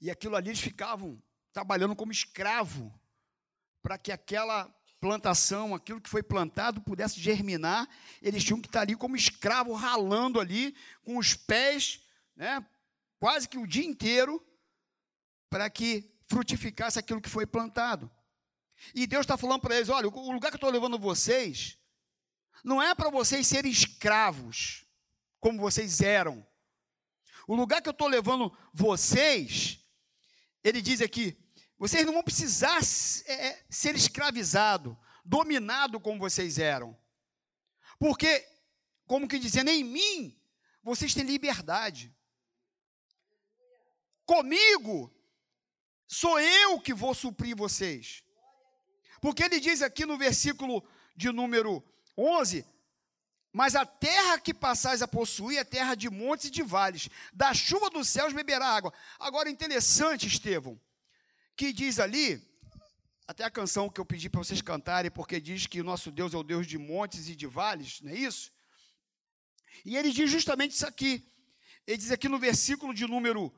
E 0.00 0.10
aquilo 0.10 0.36
ali 0.36 0.50
eles 0.50 0.60
ficavam 0.60 1.20
trabalhando 1.52 1.96
como 1.96 2.12
escravo 2.12 2.97
para 3.82 3.98
que 3.98 4.12
aquela 4.12 4.72
plantação, 5.00 5.74
aquilo 5.74 6.00
que 6.00 6.10
foi 6.10 6.22
plantado, 6.22 6.80
pudesse 6.80 7.20
germinar, 7.20 7.88
eles 8.20 8.44
tinham 8.44 8.60
que 8.60 8.68
estar 8.68 8.80
ali 8.80 8.96
como 8.96 9.16
escravo, 9.16 9.72
ralando 9.72 10.40
ali, 10.40 10.74
com 11.02 11.16
os 11.16 11.34
pés, 11.34 12.00
né, 12.34 12.64
quase 13.18 13.48
que 13.48 13.58
o 13.58 13.66
dia 13.66 13.84
inteiro, 13.84 14.44
para 15.48 15.70
que 15.70 16.12
frutificasse 16.26 16.98
aquilo 16.98 17.20
que 17.20 17.28
foi 17.28 17.46
plantado. 17.46 18.10
E 18.94 19.06
Deus 19.06 19.22
está 19.22 19.36
falando 19.36 19.60
para 19.60 19.76
eles: 19.76 19.88
olha, 19.88 20.08
o 20.08 20.32
lugar 20.32 20.50
que 20.50 20.56
eu 20.56 20.58
estou 20.58 20.70
levando 20.70 20.98
vocês, 20.98 21.78
não 22.62 22.82
é 22.82 22.94
para 22.94 23.10
vocês 23.10 23.46
serem 23.46 23.70
escravos, 23.70 24.84
como 25.40 25.60
vocês 25.60 26.00
eram. 26.00 26.46
o 27.46 27.54
lugar 27.54 27.80
que 27.80 27.88
eu 27.88 27.92
estou 27.92 28.08
levando 28.08 28.56
vocês, 28.72 29.80
ele 30.62 30.82
diz 30.82 31.00
aqui, 31.00 31.36
vocês 31.78 32.04
não 32.04 32.12
vão 32.12 32.22
precisar 32.22 32.80
é, 33.26 33.48
é 33.48 33.64
ser 33.70 33.94
escravizados, 33.94 34.96
dominado 35.24 36.00
como 36.00 36.18
vocês 36.18 36.58
eram. 36.58 36.98
Porque, 37.98 38.46
como 39.06 39.28
que 39.28 39.38
dizendo, 39.38 39.70
em 39.70 39.84
mim, 39.84 40.36
vocês 40.82 41.14
têm 41.14 41.24
liberdade. 41.24 42.14
Comigo, 44.26 45.12
sou 46.06 46.38
eu 46.40 46.80
que 46.80 46.92
vou 46.92 47.14
suprir 47.14 47.56
vocês. 47.56 48.24
Porque 49.20 49.42
ele 49.42 49.60
diz 49.60 49.82
aqui 49.82 50.04
no 50.04 50.18
versículo 50.18 50.84
de 51.16 51.30
número 51.30 51.82
11: 52.16 52.66
Mas 53.52 53.74
a 53.74 53.86
terra 53.86 54.38
que 54.38 54.52
passais 54.52 55.02
a 55.02 55.08
possuir 55.08 55.58
é 55.58 55.64
terra 55.64 55.94
de 55.94 56.10
montes 56.10 56.46
e 56.46 56.50
de 56.50 56.62
vales, 56.62 57.08
da 57.32 57.54
chuva 57.54 57.88
dos 57.90 58.08
céus 58.08 58.32
beberá 58.32 58.66
água. 58.66 58.92
Agora, 59.18 59.50
interessante, 59.50 60.26
Estevão, 60.26 60.80
que 61.58 61.72
diz 61.72 61.98
ali, 61.98 62.26
até 63.26 63.44
a 63.44 63.50
canção 63.50 63.90
que 63.90 64.00
eu 64.00 64.06
pedi 64.06 64.30
para 64.30 64.42
vocês 64.42 64.62
cantarem, 64.62 65.10
porque 65.10 65.40
diz 65.40 65.66
que 65.66 65.80
o 65.80 65.84
nosso 65.84 66.10
Deus 66.10 66.32
é 66.32 66.36
o 66.38 66.42
Deus 66.42 66.66
de 66.66 66.78
montes 66.78 67.28
e 67.28 67.36
de 67.36 67.46
vales, 67.46 68.00
não 68.00 68.10
é 68.10 68.14
isso? 68.14 68.50
E 69.84 69.96
ele 69.96 70.10
diz 70.10 70.30
justamente 70.30 70.72
isso 70.72 70.86
aqui. 70.86 71.26
Ele 71.86 71.98
diz 71.98 72.10
aqui 72.10 72.28
no 72.28 72.38
versículo 72.38 72.94
de 72.94 73.06
número, 73.06 73.52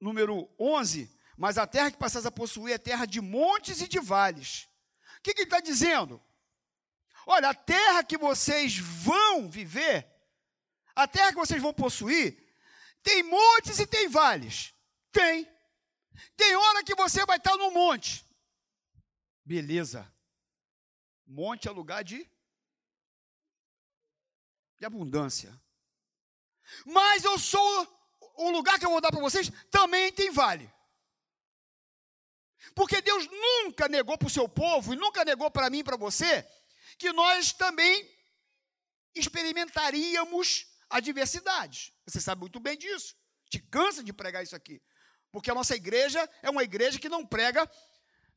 número 0.00 0.48
11: 0.58 1.10
Mas 1.36 1.58
a 1.58 1.66
terra 1.66 1.90
que 1.90 1.98
passais 1.98 2.26
a 2.26 2.30
possuir 2.30 2.74
é 2.74 2.78
terra 2.78 3.06
de 3.06 3.20
montes 3.20 3.80
e 3.80 3.88
de 3.88 3.98
vales 3.98 4.68
o 5.18 5.24
que, 5.24 5.34
que 5.34 5.42
ele 5.42 5.46
está 5.46 5.60
dizendo? 5.60 6.20
Olha, 7.24 7.50
a 7.50 7.54
terra 7.54 8.02
que 8.02 8.18
vocês 8.18 8.76
vão 8.76 9.48
viver, 9.48 10.04
a 10.96 11.06
terra 11.06 11.30
que 11.30 11.38
vocês 11.38 11.62
vão 11.62 11.72
possuir, 11.72 12.36
tem 13.04 13.22
montes 13.22 13.78
e 13.78 13.86
tem 13.86 14.08
vales. 14.08 14.74
Tem. 15.12 15.48
Tem 16.36 16.54
hora 16.54 16.84
que 16.84 16.94
você 16.94 17.24
vai 17.24 17.38
estar 17.38 17.56
no 17.56 17.70
monte. 17.70 18.24
Beleza. 19.44 20.10
Monte 21.26 21.68
é 21.68 21.70
lugar 21.70 22.04
de, 22.04 22.28
de 24.78 24.84
abundância. 24.84 25.58
Mas 26.84 27.24
eu 27.24 27.38
sou 27.38 27.88
o 28.36 28.50
lugar 28.50 28.78
que 28.78 28.86
eu 28.86 28.90
vou 28.90 29.00
dar 29.00 29.10
para 29.10 29.20
vocês 29.20 29.50
também 29.70 30.12
tem 30.12 30.30
vale. 30.30 30.72
Porque 32.74 33.00
Deus 33.00 33.26
nunca 33.28 33.88
negou 33.88 34.16
para 34.16 34.26
o 34.26 34.30
seu 34.30 34.48
povo 34.48 34.92
e 34.92 34.96
nunca 34.96 35.24
negou 35.24 35.50
para 35.50 35.68
mim 35.68 35.78
e 35.78 35.84
para 35.84 35.96
você 35.96 36.46
que 36.98 37.12
nós 37.12 37.52
também 37.52 38.08
experimentaríamos 39.14 40.66
adversidades. 40.88 41.92
Você 42.06 42.20
sabe 42.20 42.40
muito 42.40 42.60
bem 42.60 42.76
disso. 42.76 43.16
Te 43.50 43.58
cansa 43.58 44.02
de 44.02 44.12
pregar 44.12 44.42
isso 44.42 44.56
aqui. 44.56 44.80
Porque 45.32 45.50
a 45.50 45.54
nossa 45.54 45.74
igreja 45.74 46.28
é 46.42 46.50
uma 46.50 46.62
igreja 46.62 46.98
que 46.98 47.08
não 47.08 47.26
prega 47.26 47.68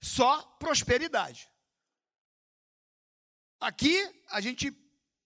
só 0.01 0.41
prosperidade. 0.57 1.49
Aqui 3.59 4.23
a 4.29 4.39
gente 4.39 4.73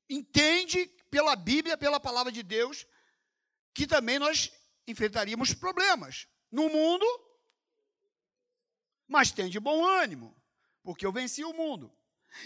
entende 0.09 0.87
pela 1.11 1.35
Bíblia, 1.35 1.77
pela 1.77 1.99
palavra 1.99 2.31
de 2.31 2.41
Deus, 2.41 2.87
que 3.73 3.85
também 3.85 4.17
nós 4.17 4.51
enfrentaríamos 4.87 5.53
problemas. 5.53 6.27
No 6.51 6.67
mundo, 6.67 7.05
mas 9.07 9.31
tem 9.31 9.49
de 9.49 9.59
bom 9.59 9.85
ânimo, 9.85 10.35
porque 10.83 11.05
eu 11.05 11.11
venci 11.11 11.43
o 11.43 11.53
mundo. 11.53 11.95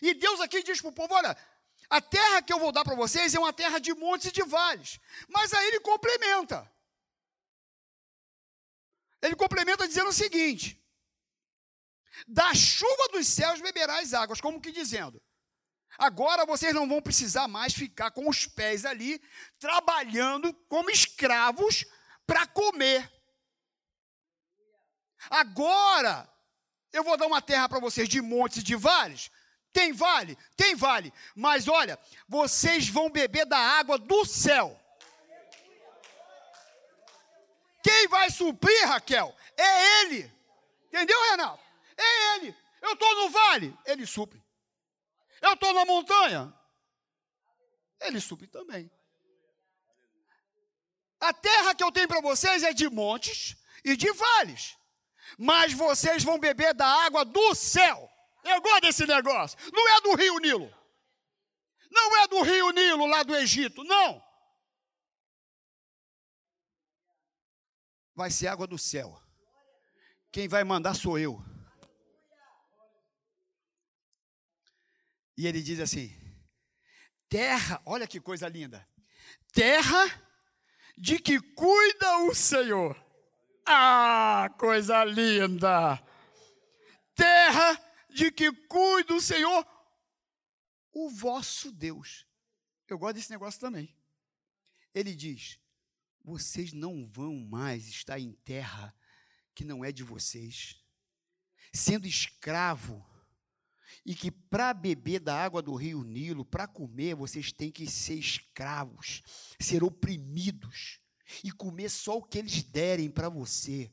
E 0.02 0.14
Deus 0.14 0.42
aqui 0.42 0.62
diz 0.62 0.82
para 0.82 0.90
o 0.90 0.94
povo: 0.94 1.14
olha, 1.14 1.38
a 1.90 2.02
terra 2.02 2.42
que 2.42 2.52
eu 2.52 2.60
vou 2.60 2.72
dar 2.72 2.84
para 2.84 2.96
vocês 2.96 3.34
é 3.34 3.40
uma 3.40 3.54
terra 3.54 3.80
de 3.80 3.94
montes 3.94 4.28
e 4.28 4.32
de 4.32 4.44
vales. 4.44 5.00
Mas 5.30 5.54
aí 5.54 5.68
ele 5.68 5.80
complementa. 5.80 6.70
Ele 9.24 9.36
complementa 9.36 9.88
dizendo 9.88 10.10
o 10.10 10.14
seguinte: 10.14 10.80
da 12.28 12.54
chuva 12.54 13.08
dos 13.14 13.26
céus 13.26 13.62
beberás 13.62 14.14
águas, 14.14 14.42
como 14.42 14.62
que 14.62 14.72
dizendo. 14.72 15.24
Agora 15.98 16.46
vocês 16.46 16.74
não 16.74 16.88
vão 16.88 17.02
precisar 17.02 17.48
mais 17.48 17.74
ficar 17.74 18.12
com 18.12 18.28
os 18.28 18.46
pés 18.46 18.84
ali, 18.84 19.22
trabalhando 19.60 20.54
como 20.68 20.90
escravos 20.90 21.86
para 22.28 22.46
comer. 22.48 23.10
Agora 25.30 26.30
eu 26.92 27.04
vou 27.04 27.16
dar 27.16 27.28
uma 27.28 27.42
terra 27.42 27.70
para 27.70 27.80
vocês 27.80 28.10
de 28.10 28.22
montes 28.22 28.58
e 28.58 28.64
de 28.64 28.76
vales. 28.76 29.32
Tem 29.72 29.94
vale? 29.94 30.38
Tem 30.58 30.76
vale. 30.76 31.14
Mas 31.36 31.68
olha, 31.68 31.98
vocês 32.28 32.90
vão 32.90 33.10
beber 33.10 33.46
da 33.46 33.58
água 33.58 33.98
do 33.98 34.26
céu. 34.26 34.80
Quem 37.84 38.08
vai 38.08 38.30
suprir, 38.32 38.88
Raquel? 38.88 39.36
É 39.58 40.02
Ele. 40.02 40.32
Entendeu, 40.88 41.20
Renato? 41.32 41.64
É 41.98 42.36
Ele. 42.36 42.56
Eu 42.82 42.94
estou 42.94 43.16
no 43.16 43.30
vale, 43.30 43.78
Ele 43.86 44.06
supre. 44.06 44.42
Eu 45.42 45.54
estou 45.54 45.74
na 45.74 45.86
montanha, 45.86 46.54
Ele 48.00 48.20
supre 48.22 48.48
também. 48.48 48.90
A 51.20 51.34
terra 51.34 51.76
que 51.76 51.84
eu 51.84 51.92
tenho 51.92 52.08
para 52.08 52.22
vocês 52.22 52.64
é 52.64 52.74
de 52.74 52.90
montes 52.90 53.56
e 53.84 53.96
de 53.96 54.12
vales 54.12 54.78
mas 55.38 55.74
vocês 55.74 56.24
vão 56.24 56.40
beber 56.40 56.74
da 56.74 56.88
água 56.88 57.26
do 57.26 57.56
céu. 57.56 58.10
Eu 58.44 58.62
gosto 58.62 58.82
desse 58.82 59.06
negócio. 59.06 59.58
Não 59.72 59.90
é 59.90 60.02
do 60.02 60.16
rio 60.16 60.38
Nilo. 60.40 60.74
Não 61.90 62.18
é 62.18 62.28
do 62.28 62.42
rio 62.42 62.70
Nilo 62.72 63.06
lá 63.06 63.24
do 63.24 63.36
Egito, 63.36 63.84
não. 63.84 64.24
Vai 68.16 68.30
ser 68.30 68.48
água 68.48 68.68
do 68.68 68.78
céu. 68.78 69.22
Quem 70.32 70.48
vai 70.48 70.64
mandar 70.64 70.94
sou 70.96 71.18
eu. 71.18 71.44
E 75.38 75.48
ele 75.48 75.62
diz 75.62 75.80
assim: 75.80 76.12
terra, 77.28 77.82
olha 77.86 78.08
que 78.08 78.20
coisa 78.20 78.48
linda. 78.48 78.88
Terra 79.52 80.22
de 80.98 81.20
que 81.20 81.40
cuida 81.40 82.20
o 82.20 82.36
Senhor. 82.36 83.02
Ah, 83.66 84.50
coisa 84.60 85.04
linda! 85.04 86.02
Terra 87.16 87.80
de 88.10 88.32
que 88.32 88.52
cuida 88.68 89.14
o 89.14 89.22
Senhor, 89.22 89.66
o 90.92 91.10
vosso 91.10 91.72
Deus. 91.72 92.28
Eu 92.88 92.98
gosto 92.98 93.16
desse 93.16 93.32
negócio 93.32 93.60
também. 93.60 93.96
Ele 94.94 95.16
diz: 95.16 95.60
vocês 96.24 96.72
não 96.72 97.06
vão 97.06 97.36
mais 97.36 97.88
estar 97.88 98.20
em 98.20 98.32
terra 98.32 98.96
que 99.54 99.64
não 99.64 99.84
é 99.84 99.92
de 99.92 100.04
vocês, 100.04 100.82
sendo 101.72 102.08
escravo, 102.08 103.06
e 104.06 104.16
que 104.16 104.32
para 104.32 104.74
beber 104.74 105.20
da 105.20 105.36
água 105.36 105.62
do 105.62 105.76
rio 105.76 106.04
Nilo, 106.04 106.44
para 106.44 106.68
comer, 106.68 107.16
vocês 107.16 107.52
têm 107.52 107.72
que 107.72 107.90
ser 107.90 108.16
escravos, 108.16 109.22
ser 109.60 109.84
oprimidos 109.84 111.00
e 111.44 111.52
comer 111.52 111.90
só 111.90 112.18
o 112.18 112.24
que 112.24 112.40
eles 112.40 112.64
derem 112.64 113.10
para 113.10 113.30
você 113.30 113.92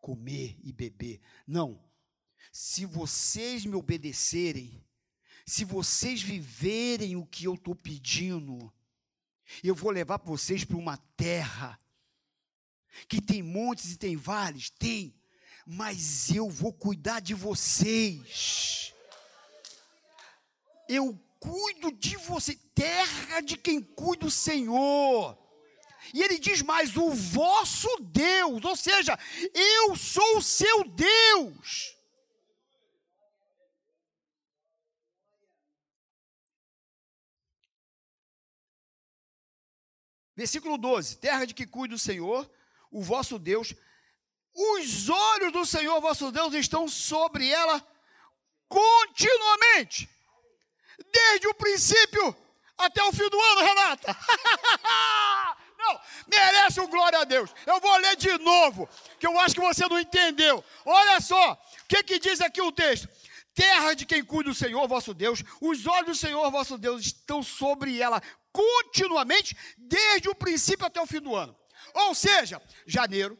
comer 0.00 0.58
e 0.62 0.72
beber. 0.72 1.20
Não. 1.46 1.82
Se 2.52 2.86
vocês 2.86 3.64
me 3.64 3.74
obedecerem, 3.74 4.84
se 5.46 5.64
vocês 5.64 6.22
viverem 6.22 7.16
o 7.16 7.26
que 7.26 7.44
eu 7.44 7.54
estou 7.54 7.74
pedindo, 7.74 8.72
eu 9.62 9.74
vou 9.74 9.90
levar 9.90 10.20
vocês 10.24 10.64
para 10.64 10.76
uma 10.76 10.96
terra 11.16 11.78
que 13.08 13.20
tem 13.20 13.42
montes 13.42 13.92
e 13.92 13.96
tem 13.96 14.16
vales, 14.16 14.70
tem, 14.70 15.14
mas 15.66 16.30
eu 16.30 16.48
vou 16.48 16.72
cuidar 16.72 17.20
de 17.20 17.34
vocês. 17.34 18.94
Eu 20.88 21.18
cuido 21.38 21.92
de 21.92 22.16
você, 22.16 22.56
terra 22.74 23.40
de 23.40 23.56
quem 23.56 23.80
cuida 23.80 24.26
o 24.26 24.30
Senhor. 24.30 25.38
E 26.12 26.22
ele 26.22 26.38
diz 26.38 26.62
mais: 26.62 26.96
o 26.96 27.10
vosso 27.10 27.88
Deus, 28.00 28.64
ou 28.64 28.76
seja, 28.76 29.18
eu 29.54 29.96
sou 29.96 30.38
o 30.38 30.42
seu 30.42 30.84
Deus. 30.84 31.96
Versículo 40.40 40.78
12: 40.78 41.18
Terra 41.18 41.44
de 41.44 41.52
que 41.52 41.66
cuida 41.66 41.94
o 41.94 41.98
Senhor, 41.98 42.50
o 42.90 43.02
vosso 43.02 43.38
Deus, 43.38 43.74
os 44.54 45.10
olhos 45.10 45.52
do 45.52 45.66
Senhor 45.66 46.00
vosso 46.00 46.32
Deus 46.32 46.54
estão 46.54 46.88
sobre 46.88 47.46
ela 47.50 47.86
continuamente, 48.66 50.08
desde 51.12 51.46
o 51.46 51.52
princípio 51.52 52.34
até 52.78 53.02
o 53.04 53.12
fim 53.12 53.28
do 53.28 53.38
ano, 53.38 53.60
Renata. 53.60 54.16
Não, 55.76 56.00
merece 56.26 56.80
um 56.80 56.88
glória 56.88 57.18
a 57.18 57.24
Deus. 57.24 57.50
Eu 57.66 57.78
vou 57.78 57.94
ler 57.98 58.16
de 58.16 58.38
novo, 58.38 58.88
que 59.18 59.26
eu 59.26 59.38
acho 59.40 59.54
que 59.54 59.60
você 59.60 59.86
não 59.88 59.98
entendeu. 59.98 60.62
Olha 60.84 61.20
só, 61.22 61.52
o 61.52 61.58
que, 61.88 62.02
que 62.02 62.18
diz 62.18 62.40
aqui 62.42 62.60
o 62.60 62.70
texto? 62.70 63.08
Terra 63.54 63.94
de 63.94 64.06
quem 64.06 64.24
cuida 64.24 64.50
o 64.50 64.54
Senhor 64.54 64.86
vosso 64.86 65.12
Deus, 65.12 65.42
os 65.60 65.86
olhos 65.86 66.06
do 66.06 66.14
Senhor 66.14 66.50
vosso 66.50 66.78
Deus 66.78 67.02
estão 67.02 67.42
sobre 67.42 68.00
ela 68.00 68.22
continuamente, 68.52 69.56
desde 69.76 70.28
o 70.28 70.34
princípio 70.34 70.86
até 70.86 71.00
o 71.00 71.06
fim 71.06 71.20
do 71.20 71.34
ano. 71.34 71.56
Ou 71.94 72.14
seja, 72.14 72.60
janeiro, 72.86 73.38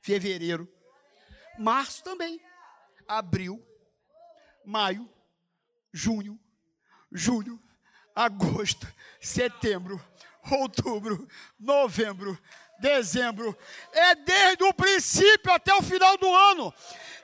fevereiro, 0.00 0.68
março 1.58 2.02
também, 2.02 2.40
abril, 3.08 3.64
maio, 4.64 5.08
junho, 5.92 6.38
julho, 7.10 7.60
agosto, 8.14 8.86
setembro, 9.20 10.02
outubro, 10.50 11.28
novembro, 11.58 12.38
dezembro. 12.78 13.56
É 13.92 14.14
desde 14.14 14.64
o 14.64 14.74
princípio 14.74 15.52
até 15.52 15.74
o 15.74 15.82
final 15.82 16.16
do 16.18 16.32
ano. 16.32 16.72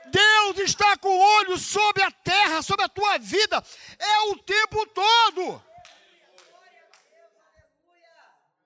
Deus 0.06 0.58
está 0.58 0.96
com 0.96 1.08
o 1.08 1.36
olho 1.38 1.56
sobre 1.56 2.02
a 2.02 2.10
terra, 2.10 2.62
sobre 2.62 2.84
a 2.84 2.88
tua 2.88 3.18
vida. 3.18 3.62
É 3.98 4.18
o 4.30 4.36
tempo 4.38 4.86
todo. 4.86 5.62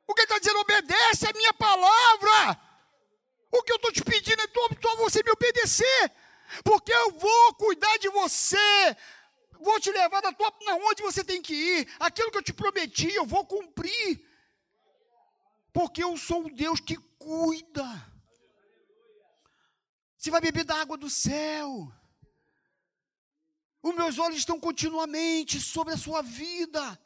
O 0.07 0.15
que 0.15 0.23
está 0.23 0.39
dizendo? 0.39 0.61
Obedece 0.61 1.29
a 1.29 1.33
minha 1.33 1.53
palavra. 1.55 2.61
O 3.51 3.63
que 3.63 3.73
eu 3.73 3.77
estou 3.77 3.93
te 3.93 4.05
pedindo 4.05 4.41
é 4.43 4.49
só 4.81 4.97
você 4.97 5.23
me 5.23 5.31
obedecer. 5.31 6.13
Porque 6.65 6.93
eu 6.93 7.13
vou 7.13 7.55
cuidar 7.55 7.97
de 7.99 8.09
você. 8.09 8.97
Vou 9.61 9.81
te 9.81 9.91
levar 9.91 10.21
da 10.21 10.33
tua, 10.33 10.53
na 10.65 10.77
onde 10.77 11.03
você 11.03 11.25
tem 11.25 11.43
que 11.43 11.55
ir. 11.55 11.95
Aquilo 11.99 12.31
que 12.31 12.39
eu 12.39 12.43
te 12.43 12.53
prometi, 12.53 13.13
eu 13.13 13.25
vou 13.25 13.45
cumprir. 13.47 14.25
Porque 15.73 16.03
eu 16.03 16.17
sou 16.17 16.47
um 16.47 16.55
Deus 16.55 16.81
que 16.81 16.97
cuida. 17.19 17.87
Você 20.17 20.31
vai 20.31 20.41
beber 20.41 20.65
da 20.65 20.81
água 20.81 20.97
do 20.97 21.11
céu. 21.11 21.93
Os 23.83 23.95
meus 23.95 24.19
olhos 24.19 24.39
estão 24.39 24.59
continuamente 24.59 25.61
sobre 25.61 25.95
a 25.95 25.99
sua 25.99 26.23
vida. 26.23 26.99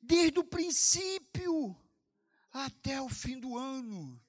Desde 0.00 0.38
o 0.38 0.44
princípio 0.44 1.76
até 2.52 3.00
o 3.00 3.08
fim 3.08 3.38
do 3.38 3.56
ano. 3.56 4.20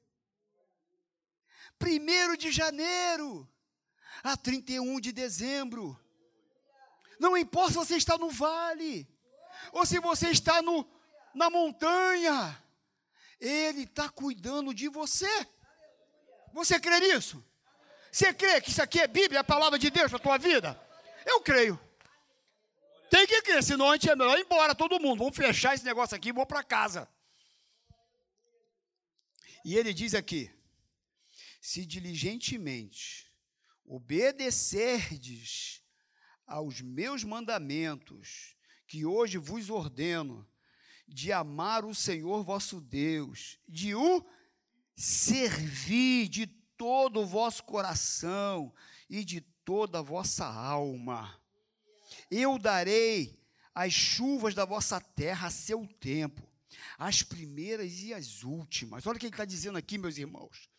Primeiro 1.78 2.36
de 2.36 2.52
janeiro 2.52 3.48
a 4.24 4.36
31 4.36 5.00
de 5.00 5.12
dezembro. 5.12 6.00
Não 7.20 7.38
importa 7.38 7.72
se 7.72 7.78
você 7.78 7.96
está 7.96 8.18
no 8.18 8.30
vale 8.30 9.08
ou 9.72 9.86
se 9.86 10.00
você 10.00 10.30
está 10.30 10.62
no, 10.62 10.88
na 11.34 11.50
montanha, 11.50 12.64
Ele 13.40 13.84
está 13.84 14.10
cuidando 14.10 14.74
de 14.74 14.88
você. 14.88 15.48
Você 16.54 16.80
crê 16.80 17.00
nisso? 17.00 17.44
Você 18.12 18.34
crê 18.34 18.60
que 18.62 18.72
isso 18.72 18.82
aqui 18.82 19.00
é 19.00 19.08
Bíblia, 19.08 19.42
a 19.42 19.44
palavra 19.44 19.78
de 19.78 19.90
Deus 19.90 20.10
para 20.10 20.18
a 20.18 20.22
tua 20.22 20.38
vida? 20.38 20.80
Eu 21.26 21.42
creio. 21.42 21.80
Tem 23.10 23.26
que 23.26 23.42
crer, 23.42 23.64
senão 23.64 23.90
a 23.90 23.94
gente 23.94 24.10
é 24.10 24.16
melhor 24.16 24.38
ir 24.38 24.44
embora, 24.44 24.76
todo 24.76 25.00
mundo. 25.00 25.20
Vamos 25.20 25.36
fechar 25.36 25.74
esse 25.74 25.86
negócio 25.86 26.16
aqui 26.16 26.30
e 26.30 26.34
vou 26.34 26.46
para 26.46 26.64
casa. 26.64 27.10
E 29.64 29.76
ele 29.76 29.94
diz 29.94 30.14
aqui: 30.14 30.52
se 31.62 31.86
diligentemente 31.86 33.32
obedecerdes 33.86 35.82
aos 36.46 36.82
meus 36.82 37.24
mandamentos, 37.24 38.56
que 38.88 39.06
hoje 39.06 39.38
vos 39.38 39.70
ordeno, 39.70 40.48
de 41.08 41.32
amar 41.32 41.86
o 41.86 41.96
Senhor 41.96 42.44
vosso 42.44 42.82
Deus, 42.82 43.60
de 43.68 43.96
o 43.96 44.26
servir 44.96 46.28
de 46.28 46.48
todo 46.48 47.22
o 47.22 47.26
vosso 47.26 47.64
coração 47.64 48.74
e 49.10 49.24
de 49.24 49.42
toda 49.42 50.00
a 50.00 50.02
vossa 50.02 50.46
alma. 50.46 51.37
Eu 52.30 52.58
darei 52.58 53.40
as 53.74 53.94
chuvas 53.94 54.54
da 54.54 54.66
vossa 54.66 55.00
terra 55.00 55.48
a 55.48 55.52
seu 55.52 55.88
tempo, 56.00 56.42
as 56.98 57.24
primeiras 57.24 58.02
e 58.02 58.14
as 58.14 58.44
últimas. 58.44 59.06
Olha 59.06 59.16
o 59.16 59.20
que 59.20 59.28
ele 59.28 59.34
está 59.34 59.46
dizendo 59.46 59.78
aqui, 59.78 59.98
meus 59.98 60.18
irmãos. 60.18 60.70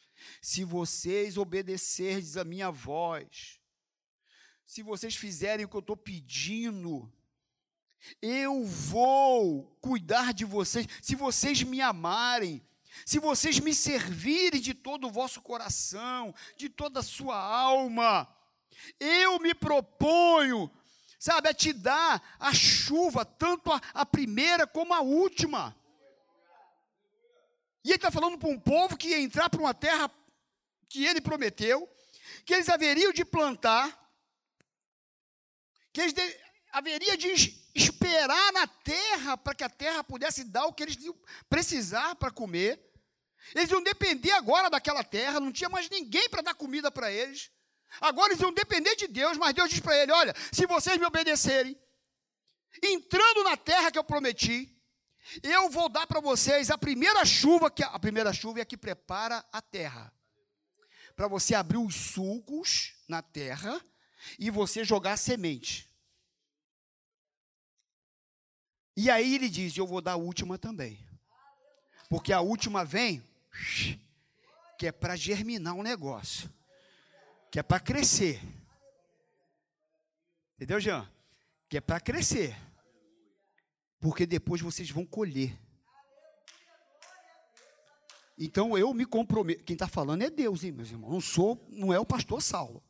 Se 0.43 0.65
vocês 0.65 1.37
obedecerdes 1.37 2.37
a 2.37 2.45
minha 2.45 2.71
voz, 2.71 3.61
se 4.67 4.83
vocês 4.83 5.15
fizerem 5.15 5.65
o 5.65 5.69
que 5.69 5.77
eu 5.77 5.81
estou 5.81 5.97
pedindo, 5.97 7.11
eu 8.21 8.65
vou 8.65 9.77
cuidar 9.81 10.33
de 10.35 10.45
vocês. 10.45 10.87
Se 11.01 11.15
vocês 11.15 11.63
me 11.63 11.81
amarem, 11.81 12.63
se 13.07 13.19
vocês 13.19 13.59
me 13.61 13.75
servirem 13.75 14.61
de 14.61 14.75
todo 14.75 15.07
o 15.07 15.11
vosso 15.11 15.41
coração, 15.41 16.35
de 16.57 16.69
toda 16.69 17.01
a 17.01 17.03
sua 17.03 17.37
alma, 17.37 18.29
eu 18.99 19.39
me 19.41 19.55
proponho, 19.55 20.71
sabe, 21.19 21.49
a 21.49 21.55
te 21.55 21.73
dar 21.73 22.37
a 22.39 22.55
chuva, 22.55 23.25
tanto 23.25 23.73
a, 23.73 23.81
a 23.93 24.07
primeira 24.07 24.67
como 24.67 24.95
a 24.95 25.01
última. 25.01 25.77
E 27.85 27.91
ele 27.91 27.97
está 27.97 28.11
falando 28.11 28.39
para 28.39 28.49
um 28.49 28.59
povo 28.59 28.97
que 28.97 29.09
ia 29.09 29.21
entrar 29.21 29.51
para 29.51 29.61
uma 29.61 29.75
terra 29.75 30.11
que 30.89 31.05
ele 31.05 31.21
prometeu, 31.21 31.89
que 32.45 32.55
eles 32.55 32.69
haveriam 32.69 33.13
de 33.13 33.25
plantar, 33.25 33.97
que 35.93 36.01
eles 36.01 36.13
de, 36.13 36.41
haveria 36.73 37.17
de 37.17 37.29
esperar 37.75 38.53
na 38.53 38.67
terra 38.67 39.37
para 39.37 39.55
que 39.55 39.65
a 39.65 39.69
terra 39.69 40.05
pudesse 40.05 40.45
dar 40.45 40.67
o 40.67 40.73
que 40.73 40.83
eles 40.83 40.97
precisar 41.49 42.15
para 42.17 42.31
comer. 42.31 42.85
Eles 43.55 43.71
iam 43.71 43.83
depender 43.83 44.33
agora 44.33 44.69
daquela 44.69 45.03
terra, 45.03 45.41
não 45.41 45.53
tinha 45.53 45.71
mais 45.71 45.89
ninguém 45.89 46.29
para 46.29 46.43
dar 46.43 46.55
comida 46.55 46.91
para 46.91 47.11
eles. 47.11 47.51
Agora 48.01 48.33
eles 48.33 48.41
iam 48.41 48.53
depender 48.53 48.95
de 48.97 49.09
Deus, 49.09 49.37
mas 49.37 49.55
Deus 49.55 49.71
diz 49.71 49.81
para 49.81 49.97
ele: 49.97 50.13
Olha, 50.13 50.35
se 50.53 50.67
vocês 50.67 50.99
me 50.99 51.07
obedecerem, 51.07 51.77
entrando 52.83 53.45
na 53.45 53.57
terra 53.57 53.91
que 53.91 53.99
eu 53.99 54.05
prometi, 54.05 54.75
eu 55.43 55.69
vou 55.71 55.89
dar 55.89 56.07
para 56.07 56.21
vocês 56.21 56.71
a 56.71 56.79
primeira 56.79 57.25
chuva, 57.25 57.71
que 57.71 57.83
a 57.83 57.99
primeira 57.99 58.33
chuva 58.33 58.61
é 58.61 58.63
a 58.63 58.67
que 58.67 58.77
prepara 58.77 59.45
a 59.53 59.61
terra. 59.61 60.13
Para 61.15 61.29
você 61.29 61.55
abrir 61.55 61.79
os 61.79 61.95
sulcos 61.95 62.95
na 63.09 63.23
terra 63.23 63.85
e 64.39 64.51
você 64.51 64.85
jogar 64.85 65.15
a 65.15 65.17
semente. 65.17 65.91
E 68.97 69.11
aí 69.11 69.35
ele 69.35 69.49
diz: 69.49 69.77
Eu 69.77 69.87
vou 69.87 70.01
dar 70.01 70.13
a 70.13 70.17
última 70.17 70.59
também. 70.59 71.07
Porque 72.09 72.33
a 72.33 72.41
última 72.41 72.85
vem, 72.85 73.23
que 74.79 74.87
é 74.87 74.93
para 74.93 75.15
germinar 75.15 75.75
um 75.75 75.83
negócio, 75.83 76.51
que 77.51 77.59
é 77.59 77.63
para 77.63 77.81
crescer. 77.81 78.41
Entendeu, 80.57 80.81
Jean? 80.81 81.11
Que 81.69 81.79
é 81.79 81.81
para 81.81 82.01
crescer. 82.01 82.57
Porque 84.01 84.27
depois 84.27 84.61
vocês 84.61 84.91
vão 84.91 85.05
colher. 85.07 85.59
Então 88.39 88.79
eu 88.79 88.93
me 88.95 89.05
comprometo. 89.05 89.65
Quem 89.65 89.75
está 89.75 89.89
falando 89.89 90.23
é 90.23 90.31
Deus, 90.31 90.63
hein, 90.63 90.73
meus 90.73 90.91
irmãos? 90.91 91.11
Não 91.11 91.21
sou, 91.21 91.67
não 91.69 91.93
é 91.93 91.99
o 91.99 92.07
pastor 92.07 92.41
Saulo. 92.41 92.83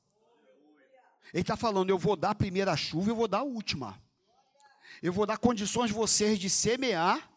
Ele 1.32 1.42
está 1.42 1.56
falando, 1.56 1.90
eu 1.90 1.98
vou 1.98 2.16
dar 2.16 2.30
a 2.30 2.34
primeira 2.34 2.76
chuva, 2.76 3.10
eu 3.10 3.16
vou 3.16 3.28
dar 3.28 3.38
a 3.38 3.44
última. 3.44 4.00
Eu 5.02 5.12
vou 5.12 5.26
dar 5.26 5.38
condições 5.38 5.90
vocês 5.90 6.38
de 6.38 6.50
semear 6.50 7.30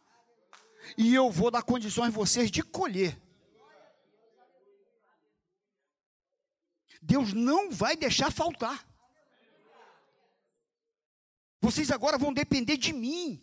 e 0.98 1.14
eu 1.14 1.30
vou 1.30 1.52
dar 1.52 1.62
condições 1.62 2.14
vocês 2.14 2.50
de 2.50 2.64
colher. 2.64 3.21
Deus 7.02 7.34
não 7.34 7.72
vai 7.72 7.96
deixar 7.96 8.32
faltar. 8.32 8.86
Vocês 11.60 11.92
agora 11.92 12.18
vão 12.18 12.34
depender 12.34 12.78
de 12.78 12.94
mim. 12.94 13.42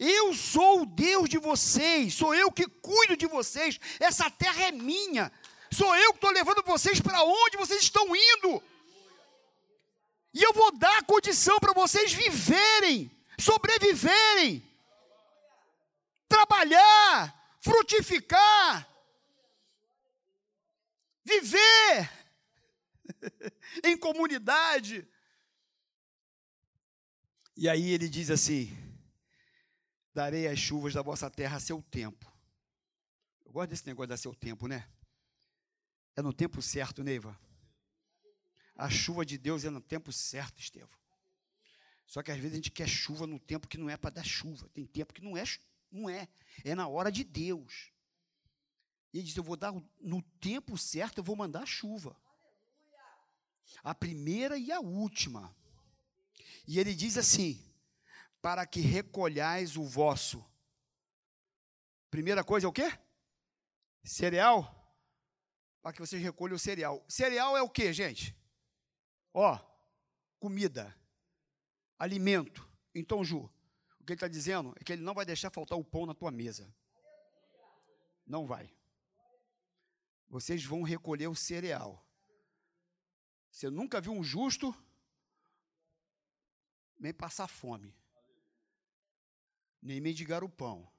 Eu 0.00 0.34
sou 0.34 0.82
o 0.82 0.86
Deus 0.86 1.28
de 1.28 1.38
vocês, 1.38 2.14
sou 2.14 2.34
eu 2.34 2.50
que 2.50 2.66
cuido 2.66 3.16
de 3.16 3.26
vocês. 3.26 3.78
Essa 4.00 4.30
terra 4.30 4.64
é 4.64 4.72
minha. 4.72 5.30
Sou 5.70 5.94
eu 5.96 6.10
que 6.12 6.18
estou 6.18 6.30
levando 6.30 6.62
vocês 6.64 7.00
para 7.00 7.22
onde 7.22 7.56
vocês 7.56 7.82
estão 7.82 8.04
indo. 8.14 8.62
E 10.34 10.42
eu 10.42 10.52
vou 10.52 10.76
dar 10.76 11.04
condição 11.04 11.58
para 11.58 11.72
vocês 11.72 12.12
viverem, 12.12 13.10
sobreviverem 13.38 14.66
trabalhar, 16.28 17.34
frutificar, 17.60 18.86
viver 21.26 22.10
em 23.84 23.98
comunidade. 23.98 25.06
E 27.56 27.68
aí 27.68 27.90
ele 27.90 28.08
diz 28.08 28.30
assim: 28.30 28.70
darei 30.14 30.46
as 30.46 30.58
chuvas 30.58 30.94
da 30.94 31.02
vossa 31.02 31.28
terra 31.28 31.56
a 31.56 31.60
seu 31.60 31.82
tempo. 31.82 32.32
Eu 33.44 33.52
gosto 33.52 33.70
desse 33.70 33.86
negócio 33.86 34.08
da 34.08 34.16
seu 34.16 34.34
tempo, 34.34 34.68
né? 34.68 34.88
É 36.14 36.22
no 36.22 36.32
tempo 36.32 36.62
certo, 36.62 37.02
Neiva. 37.02 37.38
A 38.76 38.88
chuva 38.88 39.24
de 39.24 39.36
Deus 39.36 39.64
é 39.64 39.70
no 39.70 39.80
tempo 39.80 40.12
certo, 40.12 40.60
Estevão. 40.60 40.98
Só 42.06 42.22
que 42.22 42.30
às 42.30 42.36
vezes 42.36 42.52
a 42.52 42.56
gente 42.56 42.70
quer 42.70 42.88
chuva 42.88 43.26
no 43.26 43.40
tempo 43.40 43.66
que 43.66 43.78
não 43.78 43.90
é 43.90 43.96
para 43.96 44.10
dar 44.10 44.24
chuva. 44.24 44.68
Tem 44.68 44.86
tempo 44.86 45.12
que 45.12 45.22
não 45.22 45.36
é 45.36 45.44
não 45.90 46.08
é. 46.08 46.28
É 46.64 46.74
na 46.74 46.86
hora 46.86 47.10
de 47.10 47.24
Deus. 47.24 47.90
E 49.16 49.20
ele 49.20 49.26
diz: 49.26 49.36
Eu 49.36 49.42
vou 49.42 49.56
dar 49.56 49.72
no 49.98 50.20
tempo 50.40 50.76
certo, 50.76 51.18
eu 51.18 51.24
vou 51.24 51.34
mandar 51.34 51.64
chuva. 51.64 52.14
A 53.82 53.94
primeira 53.94 54.58
e 54.58 54.70
a 54.70 54.78
última. 54.78 55.56
E 56.68 56.78
ele 56.78 56.94
diz 56.94 57.16
assim: 57.16 57.64
Para 58.42 58.66
que 58.66 58.80
recolhais 58.80 59.78
o 59.78 59.84
vosso 59.84 60.44
Primeira 62.10 62.44
coisa 62.44 62.66
é 62.66 62.68
o 62.68 62.72
quê? 62.72 62.92
Cereal. 64.04 64.94
Para 65.82 65.92
que 65.92 66.00
vocês 66.00 66.22
recolham 66.22 66.56
o 66.56 66.58
cereal. 66.58 67.04
Cereal 67.08 67.56
é 67.56 67.62
o 67.62 67.70
quê, 67.70 67.92
gente? 67.92 68.36
Ó, 69.32 69.58
comida, 70.38 70.94
alimento. 71.98 72.68
Então, 72.94 73.24
Ju, 73.24 73.50
o 74.00 74.04
que 74.04 74.12
ele 74.12 74.16
está 74.16 74.28
dizendo 74.28 74.74
é 74.78 74.84
que 74.84 74.92
ele 74.92 75.02
não 75.02 75.14
vai 75.14 75.24
deixar 75.24 75.50
faltar 75.50 75.78
o 75.78 75.84
pão 75.84 76.06
na 76.06 76.14
tua 76.14 76.30
mesa. 76.30 76.72
Não 78.26 78.46
vai. 78.46 78.75
Vocês 80.28 80.64
vão 80.64 80.82
recolher 80.82 81.28
o 81.28 81.34
cereal. 81.34 82.04
Você 83.50 83.70
nunca 83.70 84.00
viu 84.00 84.12
um 84.12 84.22
justo 84.22 84.74
nem 86.98 87.12
passar 87.12 87.46
fome, 87.46 87.94
nem 89.80 90.00
mendigar 90.00 90.42
o 90.42 90.48
pão, 90.48 90.90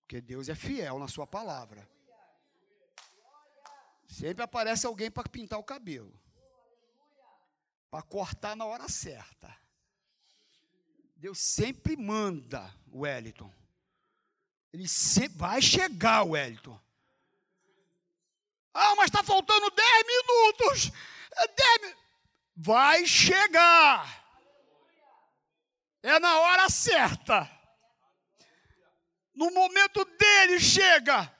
porque 0.00 0.20
Deus 0.20 0.48
é 0.48 0.54
fiel 0.54 0.98
na 0.98 1.08
Sua 1.08 1.26
palavra. 1.26 1.88
Sempre 4.06 4.44
aparece 4.44 4.86
alguém 4.86 5.10
para 5.10 5.28
pintar 5.28 5.58
o 5.58 5.64
cabelo, 5.64 6.12
para 7.90 8.02
cortar 8.02 8.54
na 8.54 8.64
hora 8.64 8.88
certa. 8.88 9.56
Deus 11.16 11.38
sempre 11.38 11.96
manda 11.96 12.72
Wellington. 12.92 13.52
Ele 14.72 14.86
sempre 14.86 15.38
vai 15.38 15.62
chegar, 15.62 16.22
Wellington. 16.22 16.78
Ah, 18.74 18.96
mas 18.96 19.06
está 19.06 19.22
faltando 19.22 19.70
10 19.70 20.06
minutos. 20.06 20.92
É 21.36 21.48
10 21.78 21.96
Vai 22.56 23.06
chegar. 23.06 24.24
É 26.02 26.18
na 26.18 26.38
hora 26.40 26.68
certa. 26.68 27.50
No 29.34 29.50
momento 29.50 30.04
dele 30.04 30.60
chega. 30.60 31.32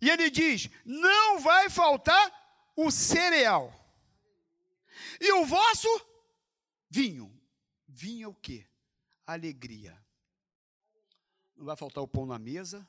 E 0.00 0.10
ele 0.10 0.30
diz: 0.30 0.68
não 0.84 1.40
vai 1.40 1.70
faltar 1.70 2.32
o 2.76 2.90
cereal. 2.90 3.74
E 5.20 5.32
o 5.32 5.44
vosso 5.44 5.88
vinho. 6.88 7.34
Vinho 7.86 8.26
é 8.26 8.28
o 8.28 8.34
quê? 8.34 8.68
Alegria. 9.26 10.00
Não 11.56 11.64
vai 11.64 11.76
faltar 11.76 12.02
o 12.04 12.08
pão 12.08 12.24
na 12.24 12.38
mesa. 12.38 12.86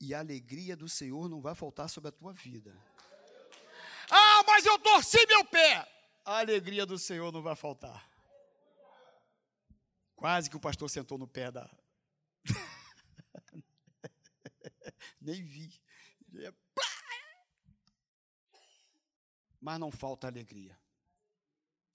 E 0.00 0.14
a 0.14 0.18
alegria 0.18 0.76
do 0.76 0.88
Senhor 0.88 1.28
não 1.28 1.40
vai 1.40 1.54
faltar 1.54 1.88
sobre 1.88 2.08
a 2.08 2.12
tua 2.12 2.32
vida. 2.32 2.76
Ah, 4.10 4.42
mas 4.46 4.64
eu 4.66 4.78
torci 4.78 5.24
meu 5.26 5.44
pé 5.46 5.96
a 6.26 6.40
alegria 6.40 6.84
do 6.84 6.98
Senhor 6.98 7.30
não 7.30 7.40
vai 7.40 7.54
faltar. 7.54 8.10
Quase 10.16 10.50
que 10.50 10.56
o 10.56 10.60
pastor 10.60 10.90
sentou 10.90 11.16
no 11.16 11.28
pé 11.28 11.52
da. 11.52 11.70
Nem 15.22 15.44
vi. 15.44 15.80
Mas 19.60 19.78
não 19.78 19.92
falta 19.92 20.26
alegria. 20.26 20.76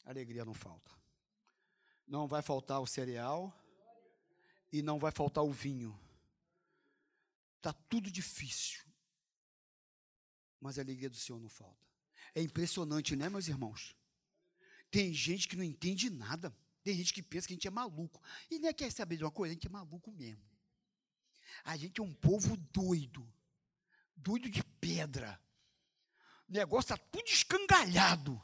Alegria 0.06 0.46
não 0.46 0.54
falta. 0.54 0.90
Não 2.08 2.26
vai 2.26 2.42
faltar 2.42 2.80
o 2.80 2.88
cereal 2.88 3.54
e 4.72 4.82
não 4.82 4.98
vai 4.98 5.12
faltar 5.12 5.44
o 5.44 5.52
vinho. 5.52 6.00
Está 7.62 7.72
tudo 7.72 8.10
difícil. 8.10 8.84
Mas 10.60 10.80
a 10.80 10.82
alegria 10.82 11.12
do 11.12 11.16
Senhor 11.16 11.40
não 11.40 11.48
falta. 11.48 11.86
É 12.34 12.42
impressionante, 12.42 13.16
né, 13.16 13.30
meus 13.30 13.48
irmãos? 13.48 13.96
Tem 14.90 15.14
gente 15.14 15.48
que 15.48 15.56
não 15.56 15.64
entende 15.64 16.10
nada. 16.10 16.52
Tem 16.84 16.96
gente 16.96 17.14
que 17.14 17.22
pensa 17.22 17.46
que 17.46 17.54
a 17.54 17.56
gente 17.56 17.68
é 17.68 17.72
maluco. 17.72 18.20
E 18.50 18.58
nem 18.58 18.74
quer 18.74 18.92
saber 18.92 19.18
de 19.18 19.24
uma 19.24 19.30
coisa, 19.30 19.52
a 19.52 19.54
gente 19.54 19.68
é 19.68 19.70
maluco 19.70 20.12
mesmo. 20.12 20.44
A 21.64 21.78
gente 21.78 22.02
é 22.02 22.04
um 22.04 22.14
povo 22.16 22.58
doido. 22.58 23.32
Doido 24.16 24.50
de 24.50 24.64
pedra. 24.64 25.40
O 26.50 26.54
negócio 26.54 26.96
está 26.96 26.98
tudo 26.98 27.28
escangalhado. 27.28 28.42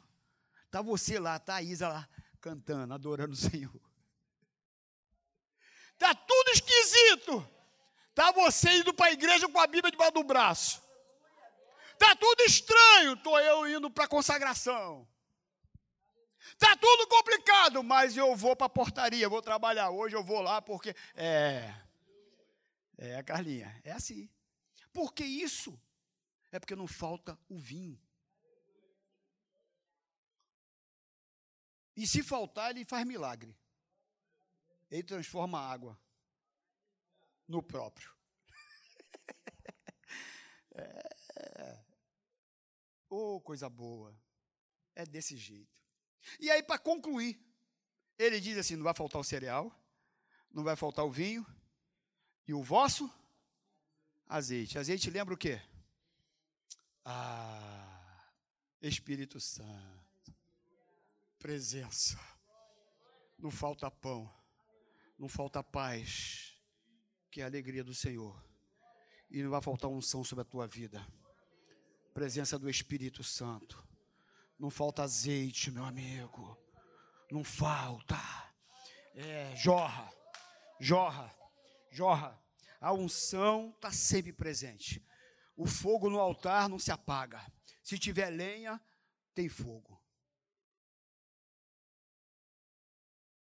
Está 0.66 0.80
você 0.80 1.18
lá, 1.18 1.38
está 1.38 1.56
a 1.56 1.64
Isa 1.64 1.88
lá, 1.88 2.08
cantando, 2.40 2.94
adorando 2.94 3.34
o 3.34 3.36
Senhor. 3.36 3.82
Está 5.94 6.14
tudo 6.14 6.52
esquisito. 6.52 7.57
Está 8.18 8.32
você 8.32 8.78
indo 8.78 8.92
para 8.96 9.12
a 9.12 9.12
igreja 9.12 9.48
com 9.48 9.60
a 9.60 9.68
Bíblia 9.68 9.92
debaixo 9.92 10.14
do 10.14 10.24
braço. 10.24 10.82
Está 11.94 12.16
tudo 12.16 12.42
estranho. 12.42 13.14
Estou 13.14 13.40
eu 13.40 13.68
indo 13.68 13.92
para 13.92 14.06
a 14.06 14.08
consagração. 14.08 15.08
Está 16.54 16.76
tudo 16.78 17.08
complicado, 17.08 17.84
mas 17.84 18.18
eu 18.18 18.36
vou 18.36 18.56
para 18.56 18.66
a 18.66 18.70
portaria, 18.70 19.30
vou 19.30 19.40
trabalhar 19.40 19.92
hoje, 19.92 20.16
eu 20.16 20.24
vou 20.24 20.42
lá 20.42 20.60
porque. 20.60 20.96
É. 21.14 21.72
É, 22.98 23.22
Carlinha, 23.22 23.80
é 23.84 23.92
assim. 23.92 24.28
Por 24.92 25.14
que 25.14 25.24
isso? 25.24 25.80
É 26.52 26.60
porque 26.60 26.76
não 26.76 26.88
falta 26.88 27.38
o 27.48 27.60
vinho. 27.60 28.02
E 31.96 32.08
se 32.08 32.24
faltar, 32.24 32.72
ele 32.72 32.84
faz 32.84 33.06
milagre. 33.06 33.56
Ele 34.90 35.04
transforma 35.04 35.60
a 35.60 35.72
água 35.72 36.07
no 37.48 37.64
próprio. 37.64 38.12
é. 40.76 41.18
Oh, 43.10 43.40
coisa 43.42 43.70
boa. 43.70 44.14
É 44.94 45.06
desse 45.06 45.38
jeito. 45.38 45.82
E 46.40 46.52
aí, 46.52 46.62
para 46.62 46.78
concluir, 46.78 47.40
ele 48.18 48.40
diz 48.40 48.58
assim: 48.58 48.76
não 48.76 48.84
vai 48.84 48.94
faltar 48.94 49.22
o 49.22 49.24
cereal, 49.24 49.72
não 50.52 50.64
vai 50.64 50.76
faltar 50.76 51.06
o 51.06 51.12
vinho, 51.12 51.46
e 52.48 52.54
o 52.54 52.64
vosso 52.64 53.10
azeite. 54.28 54.78
Azeite 54.78 55.10
lembra 55.10 55.34
o 55.34 55.38
quê? 55.38 55.62
Ah, 57.06 58.32
Espírito 58.82 59.40
Santo, 59.40 60.36
presença. 61.40 62.20
Não 63.38 63.52
falta 63.52 63.90
pão, 63.92 64.34
não 65.18 65.30
falta 65.30 65.64
paz, 65.64 66.57
que 67.30 67.42
é 67.42 67.44
a 67.44 67.48
alegria 67.48 67.84
do 67.84 67.94
Senhor. 67.94 68.44
E 69.30 69.42
não 69.44 69.50
vai 69.50 69.62
faltar 69.62 69.90
unção 69.90 70.24
sobre 70.24 70.42
a 70.42 70.46
tua 70.46 70.68
vida. 70.68 71.06
Presença 72.14 72.58
do 72.58 72.70
Espírito 72.70 73.24
Santo 73.24 73.88
não 74.60 74.70
falta 74.70 75.04
azeite, 75.04 75.72
meu 75.72 75.86
amigo. 75.86 76.58
Não 77.32 77.44
falta. 77.44 78.18
É, 79.14 79.56
jorra, 79.56 80.10
jorra, 80.80 81.36
jorra. 81.92 82.42
A 82.80 82.94
unção 82.94 83.72
está 83.76 83.92
sempre 83.92 84.32
presente. 84.32 85.06
O 85.56 85.66
fogo 85.66 86.10
no 86.10 86.20
altar 86.20 86.70
não 86.70 86.80
se 86.80 86.92
apaga. 86.92 87.46
Se 87.84 87.98
tiver 87.98 88.30
lenha, 88.30 88.80
tem 89.34 89.50
fogo. 89.50 89.97